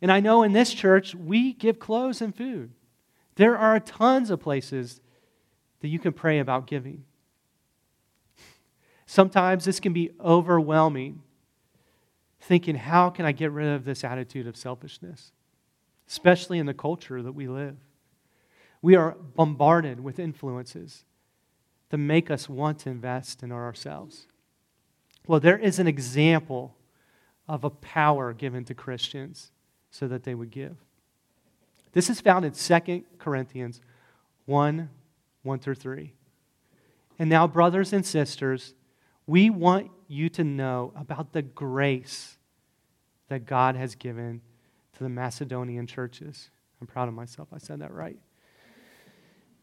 And 0.00 0.12
I 0.12 0.20
know 0.20 0.42
in 0.42 0.52
this 0.52 0.72
church, 0.72 1.14
we 1.14 1.52
give 1.52 1.78
clothes 1.78 2.20
and 2.20 2.34
food. 2.34 2.72
There 3.36 3.56
are 3.56 3.80
tons 3.80 4.30
of 4.30 4.40
places 4.40 5.00
that 5.80 5.88
you 5.88 5.98
can 5.98 6.12
pray 6.12 6.38
about 6.38 6.66
giving. 6.66 7.04
Sometimes 9.06 9.64
this 9.64 9.80
can 9.80 9.92
be 9.92 10.10
overwhelming, 10.20 11.22
thinking, 12.40 12.76
how 12.76 13.10
can 13.10 13.26
I 13.26 13.32
get 13.32 13.52
rid 13.52 13.68
of 13.68 13.84
this 13.84 14.04
attitude 14.04 14.46
of 14.46 14.56
selfishness, 14.56 15.32
especially 16.08 16.58
in 16.58 16.66
the 16.66 16.74
culture 16.74 17.22
that 17.22 17.32
we 17.32 17.46
live? 17.46 17.76
We 18.82 18.96
are 18.96 19.16
bombarded 19.34 20.00
with 20.00 20.18
influences 20.18 21.04
that 21.90 21.98
make 21.98 22.30
us 22.30 22.48
want 22.48 22.80
to 22.80 22.90
invest 22.90 23.42
in 23.42 23.52
ourselves. 23.52 24.26
Well, 25.26 25.40
there 25.40 25.58
is 25.58 25.78
an 25.78 25.86
example 25.86 26.76
of 27.48 27.64
a 27.64 27.70
power 27.70 28.32
given 28.32 28.64
to 28.66 28.74
Christians 28.74 29.52
so 29.90 30.08
that 30.08 30.24
they 30.24 30.34
would 30.34 30.50
give. 30.50 30.76
This 31.92 32.10
is 32.10 32.20
found 32.20 32.44
in 32.44 32.52
2 32.52 33.04
Corinthians 33.18 33.80
1 34.46 34.90
1 35.42 35.58
through 35.58 35.74
3. 35.74 36.12
And 37.18 37.30
now, 37.30 37.46
brothers 37.46 37.92
and 37.92 38.04
sisters, 38.04 38.74
we 39.26 39.50
want 39.50 39.90
you 40.08 40.28
to 40.30 40.44
know 40.44 40.92
about 40.96 41.32
the 41.32 41.42
grace 41.42 42.36
that 43.28 43.46
God 43.46 43.76
has 43.76 43.94
given 43.94 44.42
to 44.94 45.02
the 45.02 45.08
Macedonian 45.08 45.86
churches. 45.86 46.50
I'm 46.80 46.86
proud 46.86 47.08
of 47.08 47.14
myself. 47.14 47.48
I 47.52 47.58
said 47.58 47.80
that 47.80 47.92
right. 47.92 48.18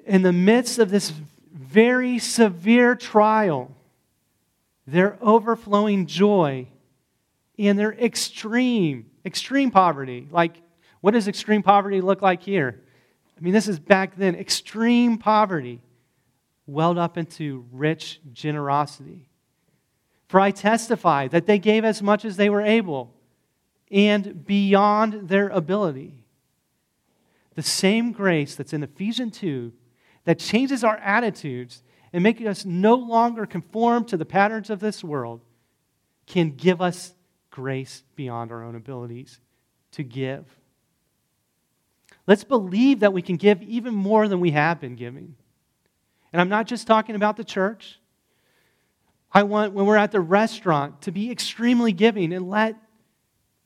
In 0.05 0.23
the 0.23 0.33
midst 0.33 0.79
of 0.79 0.89
this 0.89 1.13
very 1.53 2.17
severe 2.17 2.95
trial, 2.95 3.75
their 4.87 5.17
overflowing 5.21 6.07
joy 6.07 6.67
and 7.57 7.77
their 7.77 7.93
extreme, 7.93 9.05
extreme 9.25 9.69
poverty. 9.69 10.27
Like, 10.31 10.55
what 11.01 11.11
does 11.11 11.27
extreme 11.27 11.61
poverty 11.61 12.01
look 12.01 12.21
like 12.21 12.41
here? 12.41 12.81
I 13.37 13.41
mean, 13.41 13.53
this 13.53 13.67
is 13.67 13.79
back 13.79 14.15
then. 14.17 14.35
Extreme 14.35 15.19
poverty 15.19 15.81
welled 16.65 16.97
up 16.97 17.17
into 17.17 17.65
rich 17.71 18.19
generosity. 18.33 19.27
For 20.31 20.39
I 20.39 20.51
testify 20.51 21.27
that 21.27 21.45
they 21.45 21.59
gave 21.59 21.83
as 21.83 22.01
much 22.01 22.23
as 22.23 22.37
they 22.37 22.49
were 22.49 22.61
able 22.61 23.13
and 23.91 24.45
beyond 24.45 25.27
their 25.27 25.49
ability. 25.49 26.23
The 27.55 27.61
same 27.61 28.13
grace 28.13 28.55
that's 28.55 28.71
in 28.71 28.81
Ephesians 28.81 29.37
2 29.39 29.73
that 30.23 30.39
changes 30.39 30.85
our 30.85 30.95
attitudes 30.99 31.83
and 32.13 32.23
making 32.23 32.47
us 32.47 32.63
no 32.63 32.95
longer 32.95 33.45
conform 33.45 34.05
to 34.05 34.15
the 34.15 34.23
patterns 34.23 34.69
of 34.69 34.79
this 34.79 35.03
world 35.03 35.41
can 36.27 36.51
give 36.51 36.81
us 36.81 37.13
grace 37.49 38.03
beyond 38.15 38.53
our 38.53 38.63
own 38.63 38.75
abilities 38.75 39.41
to 39.91 40.01
give. 40.01 40.45
Let's 42.25 42.45
believe 42.45 43.01
that 43.01 43.11
we 43.11 43.21
can 43.21 43.35
give 43.35 43.61
even 43.63 43.93
more 43.93 44.29
than 44.29 44.39
we 44.39 44.51
have 44.51 44.79
been 44.79 44.95
giving. 44.95 45.35
And 46.31 46.39
I'm 46.39 46.47
not 46.47 46.67
just 46.67 46.87
talking 46.87 47.15
about 47.15 47.35
the 47.35 47.43
church. 47.43 47.97
I 49.33 49.43
want, 49.43 49.73
when 49.73 49.85
we're 49.85 49.97
at 49.97 50.11
the 50.11 50.19
restaurant, 50.19 51.01
to 51.03 51.11
be 51.11 51.31
extremely 51.31 51.93
giving 51.93 52.33
and 52.33 52.49
let 52.49 52.75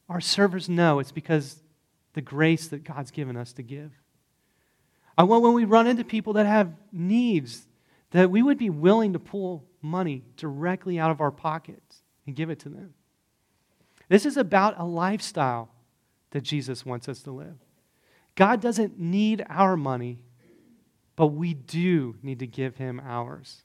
our 0.08 0.22
servers 0.22 0.70
know 0.70 1.00
it's 1.00 1.12
because 1.12 1.62
the 2.14 2.22
grace 2.22 2.68
that 2.68 2.84
God's 2.84 3.12
given 3.12 3.36
us 3.36 3.54
to 3.54 3.64
give. 3.64 3.92
I 5.18 5.24
want 5.24 5.44
when 5.44 5.54
we 5.54 5.66
run 5.66 5.88
into 5.88 6.04
people 6.04 6.34
that 6.34 6.46
have 6.46 6.74
needs 6.92 7.68
that 8.12 8.32
we 8.32 8.42
would 8.42 8.58
be 8.58 8.70
willing 8.70 9.14
to 9.14 9.20
pull 9.20 9.66
money 9.82 10.24
directly 10.38 11.00
out 11.00 11.12
of 11.12 11.20
our 11.20 11.32
pockets 11.32 12.02
and 12.26 12.36
give 12.36 12.50
it 12.50 12.60
to 12.60 12.70
them. 12.70 12.94
This 14.08 14.26
is 14.26 14.38
about 14.38 14.80
a 14.80 14.86
lifestyle 14.86 15.70
that 16.32 16.42
Jesus 16.42 16.86
wants 16.86 17.10
us 17.10 17.22
to 17.24 17.32
live. 17.32 17.58
God 18.36 18.62
doesn't 18.62 19.00
need 19.00 19.46
our 19.50 19.76
money, 19.76 20.20
but 21.16 21.28
we 21.28 21.54
do 21.54 22.16
need 22.22 22.40
to 22.40 22.48
give 22.48 22.78
him 22.78 23.02
ours. 23.04 23.64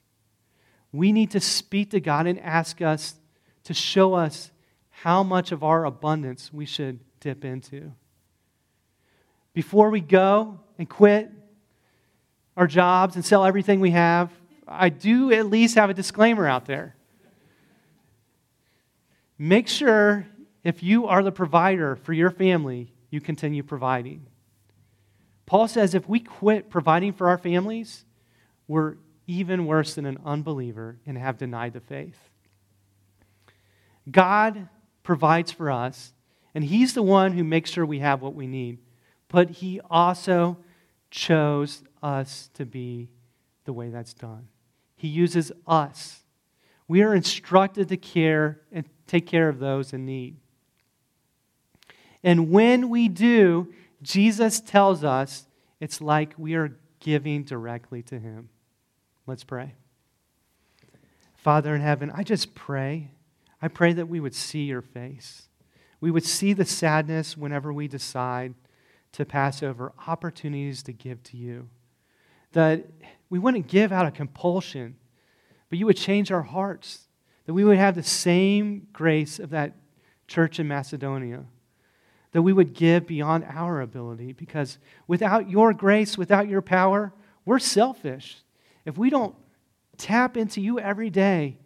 We 0.91 1.11
need 1.11 1.31
to 1.31 1.39
speak 1.39 1.91
to 1.91 1.99
God 1.99 2.27
and 2.27 2.39
ask 2.39 2.81
us 2.81 3.15
to 3.63 3.73
show 3.73 4.13
us 4.13 4.51
how 4.89 5.23
much 5.23 5.51
of 5.51 5.63
our 5.63 5.85
abundance 5.85 6.51
we 6.51 6.65
should 6.65 6.99
dip 7.19 7.45
into. 7.45 7.91
Before 9.53 9.89
we 9.89 10.01
go 10.01 10.59
and 10.77 10.89
quit 10.89 11.31
our 12.55 12.67
jobs 12.67 13.15
and 13.15 13.25
sell 13.25 13.45
everything 13.45 13.79
we 13.79 13.91
have, 13.91 14.31
I 14.67 14.89
do 14.89 15.31
at 15.31 15.47
least 15.47 15.75
have 15.75 15.89
a 15.89 15.93
disclaimer 15.93 16.47
out 16.47 16.65
there. 16.65 16.95
Make 19.37 19.67
sure 19.67 20.27
if 20.63 20.83
you 20.83 21.07
are 21.07 21.23
the 21.23 21.31
provider 21.31 21.95
for 21.95 22.13
your 22.13 22.29
family, 22.29 22.93
you 23.09 23.19
continue 23.19 23.63
providing. 23.63 24.27
Paul 25.45 25.67
says 25.67 25.95
if 25.95 26.07
we 26.07 26.19
quit 26.19 26.69
providing 26.69 27.11
for 27.13 27.27
our 27.27 27.37
families, 27.37 28.05
we're 28.67 28.95
even 29.27 29.65
worse 29.65 29.95
than 29.95 30.05
an 30.05 30.19
unbeliever 30.25 30.97
and 31.05 31.17
have 31.17 31.37
denied 31.37 31.73
the 31.73 31.79
faith. 31.79 32.17
God 34.09 34.67
provides 35.03 35.51
for 35.51 35.69
us, 35.69 36.13
and 36.53 36.63
He's 36.63 36.93
the 36.93 37.03
one 37.03 37.33
who 37.33 37.43
makes 37.43 37.71
sure 37.71 37.85
we 37.85 37.99
have 37.99 38.21
what 38.21 38.35
we 38.35 38.47
need. 38.47 38.79
But 39.27 39.49
He 39.49 39.79
also 39.89 40.57
chose 41.09 41.83
us 42.01 42.49
to 42.55 42.65
be 42.65 43.09
the 43.65 43.73
way 43.73 43.89
that's 43.89 44.13
done. 44.13 44.47
He 44.95 45.07
uses 45.07 45.51
us. 45.67 46.23
We 46.87 47.01
are 47.03 47.15
instructed 47.15 47.89
to 47.89 47.97
care 47.97 48.61
and 48.71 48.85
take 49.07 49.27
care 49.27 49.49
of 49.49 49.59
those 49.59 49.93
in 49.93 50.05
need. 50.05 50.37
And 52.23 52.49
when 52.51 52.89
we 52.89 53.07
do, 53.07 53.73
Jesus 54.01 54.59
tells 54.59 55.03
us 55.03 55.47
it's 55.79 56.01
like 56.01 56.33
we 56.37 56.55
are 56.55 56.77
giving 56.99 57.43
directly 57.43 58.03
to 58.03 58.19
Him. 58.19 58.49
Let's 59.27 59.43
pray. 59.43 59.73
Father 61.35 61.73
in 61.75 61.81
heaven, 61.81 62.11
I 62.13 62.23
just 62.23 62.53
pray. 62.53 63.11
I 63.61 63.67
pray 63.67 63.93
that 63.93 64.07
we 64.07 64.19
would 64.19 64.35
see 64.35 64.63
your 64.63 64.81
face. 64.81 65.47
We 65.99 66.11
would 66.11 66.25
see 66.25 66.53
the 66.53 66.65
sadness 66.65 67.37
whenever 67.37 67.71
we 67.71 67.87
decide 67.87 68.55
to 69.13 69.25
pass 69.25 69.61
over 69.61 69.93
opportunities 70.07 70.83
to 70.83 70.93
give 70.93 71.21
to 71.23 71.37
you. 71.37 71.69
That 72.53 72.85
we 73.29 73.39
wouldn't 73.39 73.67
give 73.67 73.91
out 73.91 74.05
of 74.05 74.13
compulsion, 74.13 74.95
but 75.69 75.79
you 75.79 75.85
would 75.85 75.97
change 75.97 76.31
our 76.31 76.41
hearts. 76.41 77.07
That 77.45 77.53
we 77.53 77.63
would 77.63 77.77
have 77.77 77.95
the 77.95 78.03
same 78.03 78.87
grace 78.93 79.39
of 79.39 79.51
that 79.51 79.75
church 80.27 80.59
in 80.59 80.67
Macedonia. 80.67 81.45
That 82.31 82.41
we 82.41 82.53
would 82.53 82.73
give 82.73 83.07
beyond 83.07 83.45
our 83.45 83.81
ability 83.81 84.33
because 84.33 84.77
without 85.07 85.49
your 85.49 85.73
grace, 85.73 86.17
without 86.17 86.47
your 86.47 86.61
power, 86.61 87.13
we're 87.45 87.59
selfish. 87.59 88.37
If 88.85 88.97
we 88.97 89.09
don't 89.09 89.35
tap 89.97 90.37
into 90.37 90.61
you 90.61 90.79
every 90.79 91.09
day, 91.09 91.57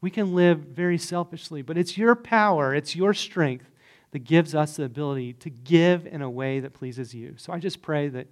we 0.00 0.10
can 0.10 0.34
live 0.34 0.58
very 0.58 0.98
selfishly. 0.98 1.62
But 1.62 1.78
it's 1.78 1.96
your 1.96 2.14
power, 2.14 2.74
it's 2.74 2.94
your 2.94 3.14
strength 3.14 3.70
that 4.12 4.20
gives 4.20 4.54
us 4.54 4.76
the 4.76 4.84
ability 4.84 5.34
to 5.34 5.50
give 5.50 6.06
in 6.06 6.22
a 6.22 6.30
way 6.30 6.60
that 6.60 6.72
pleases 6.72 7.14
you. 7.14 7.34
So 7.36 7.52
I 7.52 7.58
just 7.58 7.82
pray 7.82 8.08
that 8.08 8.28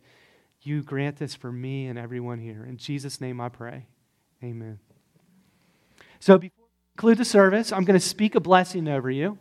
you 0.62 0.82
grant 0.82 1.16
this 1.16 1.34
for 1.34 1.52
me 1.52 1.86
and 1.86 1.98
everyone 1.98 2.38
here. 2.38 2.64
In 2.64 2.76
Jesus' 2.76 3.20
name 3.20 3.40
I 3.40 3.48
pray. 3.48 3.86
Amen. 4.42 4.78
So 6.20 6.38
before 6.38 6.64
we 6.64 6.96
conclude 6.96 7.18
the 7.18 7.24
service, 7.24 7.72
I'm 7.72 7.84
going 7.84 7.98
to 7.98 8.06
speak 8.06 8.34
a 8.34 8.40
blessing 8.40 8.88
over 8.88 9.10
you. 9.10 9.38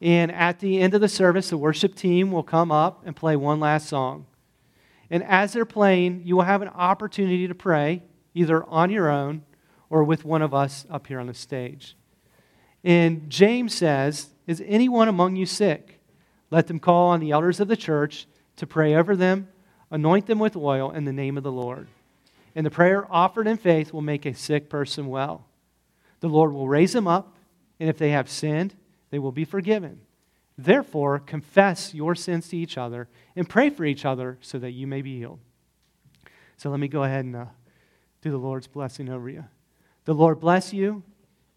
And 0.00 0.30
at 0.32 0.58
the 0.58 0.80
end 0.80 0.92
of 0.92 1.00
the 1.00 1.08
service, 1.08 1.50
the 1.50 1.56
worship 1.56 1.94
team 1.94 2.30
will 2.30 2.42
come 2.42 2.70
up 2.70 3.02
and 3.06 3.16
play 3.16 3.36
one 3.36 3.60
last 3.60 3.88
song. 3.88 4.26
And 5.10 5.22
as 5.24 5.52
they're 5.52 5.64
playing, 5.64 6.22
you 6.24 6.36
will 6.36 6.44
have 6.44 6.62
an 6.62 6.68
opportunity 6.68 7.46
to 7.48 7.54
pray, 7.54 8.02
either 8.34 8.64
on 8.64 8.90
your 8.90 9.10
own 9.10 9.42
or 9.90 10.04
with 10.04 10.24
one 10.24 10.42
of 10.42 10.54
us 10.54 10.86
up 10.90 11.06
here 11.06 11.20
on 11.20 11.26
the 11.26 11.34
stage. 11.34 11.96
And 12.82 13.30
James 13.30 13.74
says, 13.74 14.30
Is 14.46 14.62
anyone 14.66 15.08
among 15.08 15.36
you 15.36 15.46
sick? 15.46 16.00
Let 16.50 16.66
them 16.66 16.78
call 16.78 17.08
on 17.08 17.20
the 17.20 17.30
elders 17.30 17.60
of 17.60 17.68
the 17.68 17.76
church 17.76 18.26
to 18.56 18.66
pray 18.66 18.94
over 18.94 19.16
them, 19.16 19.48
anoint 19.90 20.26
them 20.26 20.38
with 20.38 20.56
oil 20.56 20.90
in 20.90 21.04
the 21.04 21.12
name 21.12 21.36
of 21.36 21.42
the 21.42 21.52
Lord. 21.52 21.88
And 22.54 22.64
the 22.64 22.70
prayer 22.70 23.06
offered 23.10 23.46
in 23.46 23.56
faith 23.56 23.92
will 23.92 24.02
make 24.02 24.26
a 24.26 24.34
sick 24.34 24.68
person 24.68 25.08
well. 25.08 25.46
The 26.20 26.28
Lord 26.28 26.52
will 26.52 26.68
raise 26.68 26.92
them 26.92 27.08
up, 27.08 27.36
and 27.80 27.88
if 27.88 27.98
they 27.98 28.10
have 28.10 28.30
sinned, 28.30 28.74
they 29.10 29.18
will 29.18 29.32
be 29.32 29.44
forgiven. 29.44 30.00
Therefore, 30.56 31.18
confess 31.18 31.94
your 31.94 32.14
sins 32.14 32.48
to 32.48 32.56
each 32.56 32.78
other 32.78 33.08
and 33.34 33.48
pray 33.48 33.70
for 33.70 33.84
each 33.84 34.04
other 34.04 34.38
so 34.40 34.58
that 34.58 34.70
you 34.70 34.86
may 34.86 35.02
be 35.02 35.18
healed. 35.18 35.40
So 36.56 36.70
let 36.70 36.78
me 36.78 36.88
go 36.88 37.02
ahead 37.02 37.24
and 37.24 37.36
uh, 37.36 37.44
do 38.22 38.30
the 38.30 38.38
Lord's 38.38 38.68
blessing 38.68 39.08
over 39.08 39.28
you. 39.28 39.44
The 40.04 40.14
Lord 40.14 40.40
bless 40.40 40.72
you 40.72 41.02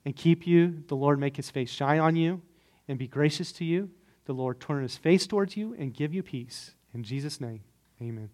and 0.04 0.16
keep 0.16 0.48
you. 0.48 0.84
The 0.88 0.96
Lord 0.96 1.20
make 1.20 1.38
his 1.38 1.50
face 1.52 1.70
shine 1.70 2.00
on 2.00 2.16
you 2.16 2.42
and 2.88 2.98
be 2.98 3.08
gracious 3.08 3.52
to 3.54 3.66
you. 3.66 3.92
The 4.26 4.34
Lord 4.34 4.60
turn 4.60 4.82
his 4.82 4.98
face 4.98 5.28
towards 5.28 5.56
you 5.56 5.76
and 5.78 5.94
give 5.94 6.14
you 6.14 6.24
peace. 6.24 6.72
In 6.94 7.04
Jesus' 7.04 7.40
name, 7.40 7.62
amen. 8.02 8.30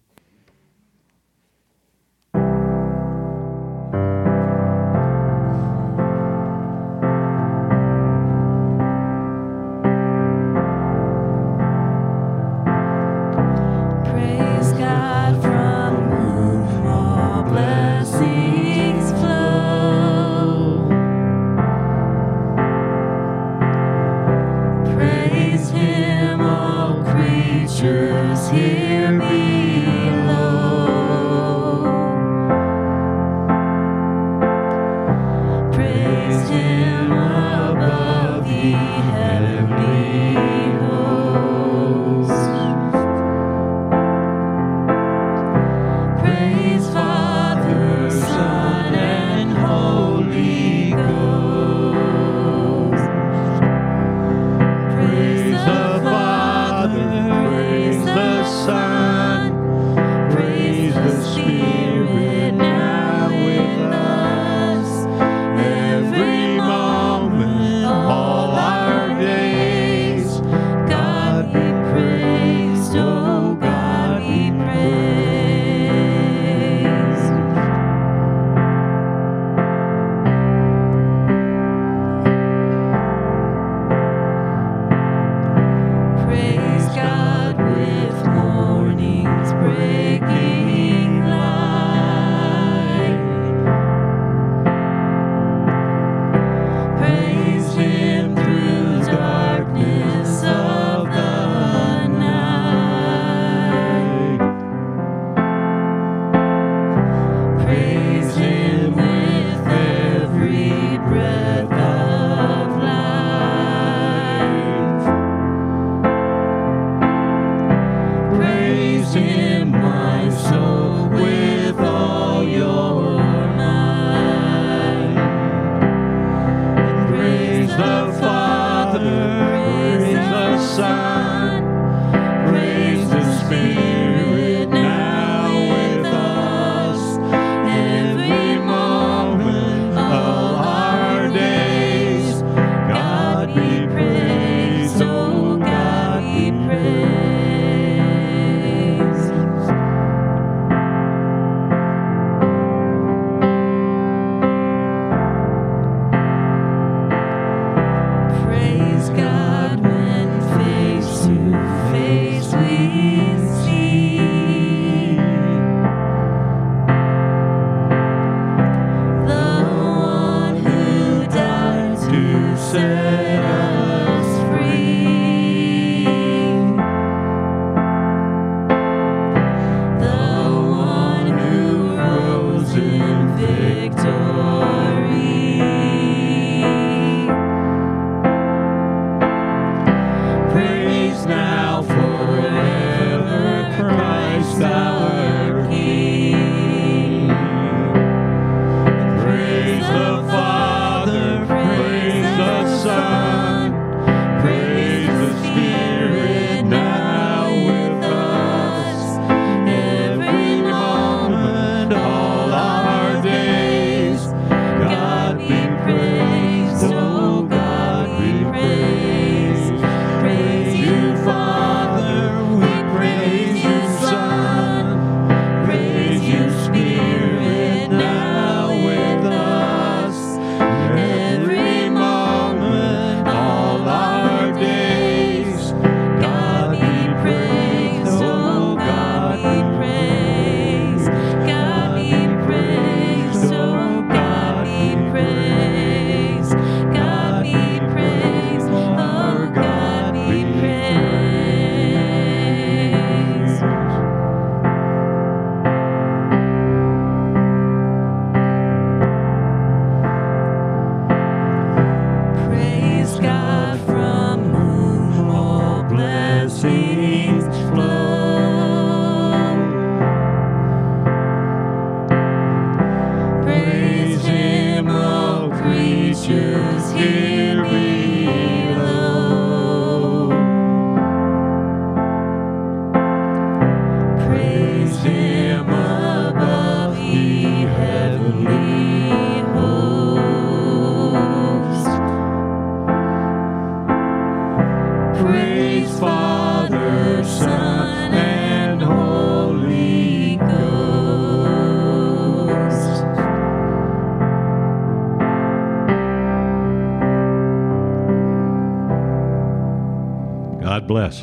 Bless. 311.04 311.22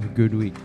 A 0.00 0.08
good 0.16 0.34
week. 0.34 0.61